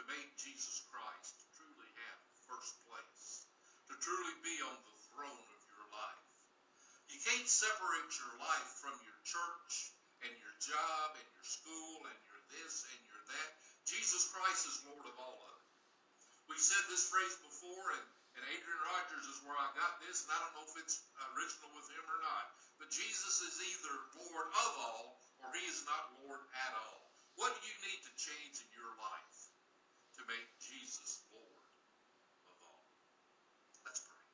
to 0.00 0.08
make 0.08 0.32
Jesus 0.40 0.80
Christ 0.88 1.36
truly 1.60 1.92
have 1.92 2.18
first 2.48 2.80
place, 2.88 3.44
to 3.92 4.00
truly 4.00 4.36
be 4.40 4.56
on 4.64 4.80
the 4.80 4.96
throne 5.12 5.44
of 5.52 5.60
your 5.68 5.84
life? 5.92 6.24
You 7.12 7.20
can't 7.20 7.52
separate 7.52 8.16
your 8.16 8.32
life 8.40 8.70
from 8.80 8.96
your 9.04 9.20
church 9.28 9.92
and 10.24 10.32
your 10.40 10.56
job 10.56 11.20
and 11.20 11.28
your 11.36 11.44
school 11.44 12.08
and 12.08 12.18
your 12.32 12.40
this 12.48 12.88
and 12.96 13.00
your 13.04 13.20
that. 13.28 13.73
Jesus 13.84 14.32
Christ 14.32 14.64
is 14.64 14.84
Lord 14.88 15.04
of 15.04 15.16
all 15.20 15.38
of 15.44 15.54
it. 15.60 15.68
We 16.48 16.56
said 16.56 16.80
this 16.88 17.08
phrase 17.08 17.36
before, 17.44 17.92
and, 17.92 18.06
and 18.36 18.44
Adrian 18.48 18.82
Rogers 18.88 19.28
is 19.28 19.44
where 19.44 19.56
I 19.56 19.68
got 19.76 20.00
this, 20.00 20.24
and 20.24 20.32
I 20.32 20.40
don't 20.40 20.56
know 20.56 20.68
if 20.68 20.76
it's 20.80 21.04
original 21.36 21.72
with 21.76 21.88
him 21.92 22.04
or 22.08 22.20
not. 22.24 22.44
But 22.80 22.88
Jesus 22.88 23.44
is 23.44 23.60
either 23.60 23.94
Lord 24.24 24.48
of 24.48 24.72
all 24.80 25.20
or 25.44 25.52
he 25.52 25.64
is 25.68 25.84
not 25.84 26.16
Lord 26.24 26.40
at 26.64 26.72
all. 26.74 27.12
What 27.36 27.52
do 27.52 27.60
you 27.60 27.76
need 27.84 28.00
to 28.08 28.12
change 28.16 28.56
in 28.64 28.70
your 28.72 28.92
life 28.96 29.38
to 30.16 30.22
make 30.24 30.48
Jesus 30.64 31.28
Lord 31.28 31.68
of 32.48 32.56
all? 32.64 32.88
Let's 33.84 34.00
pray. 34.00 34.24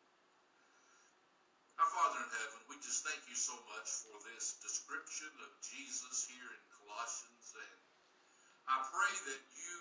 Our 1.83 1.91
Father 1.91 2.23
in 2.23 2.31
heaven, 2.39 2.61
we 2.71 2.79
just 2.79 3.03
thank 3.03 3.27
you 3.27 3.35
so 3.35 3.57
much 3.67 3.89
for 4.07 4.15
this 4.31 4.63
description 4.63 5.33
of 5.43 5.51
Jesus 5.65 6.29
here 6.31 6.49
in 6.55 6.63
Colossians. 6.87 7.51
And 7.57 7.90
I 8.71 8.87
pray 8.87 9.11
that 9.35 9.43
you, 9.59 9.79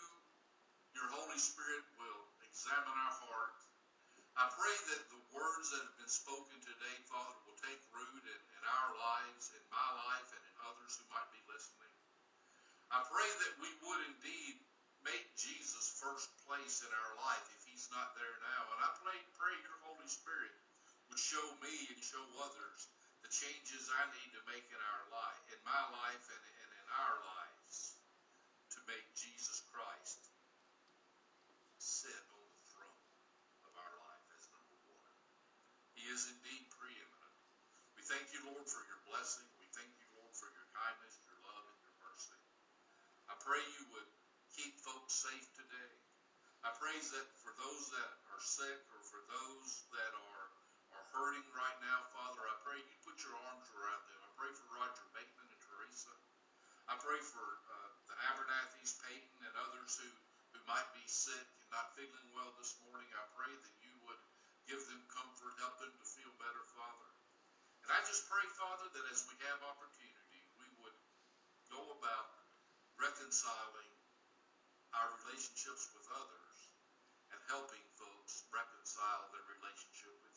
your 0.97 1.06
Holy 1.13 1.38
Spirit, 1.38 1.86
will 2.02 2.25
examine 2.41 2.97
our 2.97 3.15
heart. 3.21 3.62
I 4.34 4.49
pray 4.49 4.73
that 4.89 5.13
the 5.13 5.21
words 5.30 5.69
that 5.69 5.86
have 5.86 5.97
been 6.02 6.10
spoken 6.10 6.58
today, 6.65 6.97
Father, 7.06 7.38
will 7.45 7.62
take 7.62 7.78
root 7.93 8.25
in, 8.25 8.41
in 8.58 8.63
our 8.65 8.91
lives, 8.97 9.54
in 9.54 9.62
my 9.69 9.89
life, 9.93 10.34
and 10.34 10.41
in 10.41 10.56
others 10.65 10.97
who 10.97 11.06
might 11.06 11.30
be 11.30 11.38
listening. 11.45 11.93
I 12.89 13.06
pray 13.06 13.30
that 13.30 13.62
we 13.62 13.69
would 13.86 14.02
indeed 14.10 14.58
make 15.06 15.38
Jesus 15.38 15.93
first 16.02 16.25
place 16.49 16.82
in 16.82 16.89
our 16.89 17.13
life 17.21 17.45
if 17.54 17.62
he's 17.69 17.86
not 17.93 18.17
there 18.17 18.41
now. 18.41 18.73
And 18.73 18.82
I 18.82 18.89
pray, 19.06 19.21
pray 19.38 19.54
your 19.69 19.78
Holy 19.86 20.10
Spirit 20.10 20.49
would 21.13 21.21
show 21.21 21.45
me 21.62 21.93
and 21.93 22.02
show 22.02 22.25
others 22.41 22.89
the 23.21 23.30
changes 23.30 23.86
I 23.93 24.10
need 24.17 24.34
to 24.34 24.41
make 24.49 24.65
in 24.73 24.82
our 24.82 25.06
life, 25.13 25.45
in 25.54 25.62
my 25.62 25.84
life 25.93 26.25
and, 26.25 26.41
and 26.41 26.71
in 26.73 26.88
our 26.89 27.21
lives 27.21 27.99
make 28.89 29.06
Jesus 29.13 29.62
Christ 29.69 30.17
sit 31.78 32.21
on 32.34 32.41
the 32.41 32.65
throne 32.73 33.06
of 33.62 33.71
our 33.78 33.93
life 34.02 34.25
as 34.34 34.49
number 34.49 34.78
one. 34.89 35.17
He 35.93 36.10
is 36.10 36.25
indeed 36.25 36.65
preeminent. 36.73 37.38
We 37.93 38.02
thank 38.02 38.34
you, 38.34 38.41
Lord, 38.49 38.65
for 38.65 38.82
your 38.89 38.97
blessing. 39.06 39.45
We 39.62 39.69
thank 39.78 39.93
you, 40.02 40.10
Lord, 40.17 40.34
for 40.34 40.49
your 40.58 40.65
kindness, 40.73 41.21
your 41.21 41.38
love, 41.45 41.69
and 41.69 41.78
your 41.86 41.97
mercy. 42.02 42.41
I 43.30 43.38
pray 43.38 43.62
you 43.78 43.86
would 43.93 44.10
keep 44.58 44.73
folks 44.82 45.21
safe 45.21 45.45
today. 45.54 45.93
I 46.65 46.73
pray 46.73 46.97
that 46.97 47.28
for 47.45 47.54
those 47.62 47.93
that 47.93 48.10
are 48.34 48.41
sick 48.41 48.80
or 48.89 49.06
for 49.06 49.21
those 49.30 49.86
that 49.93 50.17
are, 50.17 50.45
are 50.97 51.06
hurting 51.13 51.45
right 51.54 51.78
now, 51.86 52.10
Father, 52.10 52.41
I 52.41 52.58
pray 52.65 52.82
you 52.82 52.97
put 53.06 53.21
your 53.21 53.38
arms 53.54 53.69
around 53.78 54.02
them. 54.10 54.17
I 54.25 54.34
pray 54.34 54.49
for 54.49 54.65
Roger 54.73 55.06
Bateman 55.13 55.45
and 55.45 55.62
Teresa. 55.62 56.10
I 56.89 56.97
pray 56.97 57.21
for 57.21 57.62
Abernathy's, 58.28 59.00
Peyton, 59.00 59.40
and 59.48 59.56
others 59.56 59.96
who, 59.96 60.10
who 60.52 60.60
might 60.68 60.88
be 60.92 61.06
sick 61.08 61.48
and 61.64 61.70
not 61.72 61.96
feeling 61.96 62.28
well 62.36 62.52
this 62.60 62.76
morning, 62.84 63.08
I 63.16 63.24
pray 63.36 63.52
that 63.52 63.76
you 63.80 63.94
would 64.04 64.20
give 64.68 64.82
them 64.92 65.02
comfort, 65.10 65.56
help 65.58 65.80
them 65.80 65.94
to 65.96 66.06
feel 66.06 66.32
better, 66.38 66.64
Father. 66.76 67.10
And 67.86 67.90
I 67.96 68.00
just 68.06 68.28
pray, 68.30 68.46
Father, 68.60 68.86
that 68.92 69.06
as 69.10 69.26
we 69.26 69.36
have 69.50 69.64
opportunity, 69.66 70.42
we 70.60 70.68
would 70.84 70.98
go 71.72 71.82
about 71.98 72.30
reconciling 73.00 73.94
our 74.94 75.10
relationships 75.24 75.88
with 75.96 76.06
others 76.14 76.58
and 77.32 77.40
helping 77.50 77.82
folks 77.98 78.46
reconcile 78.52 79.30
their 79.34 79.46
relationship 79.58 80.14
with 80.22 80.29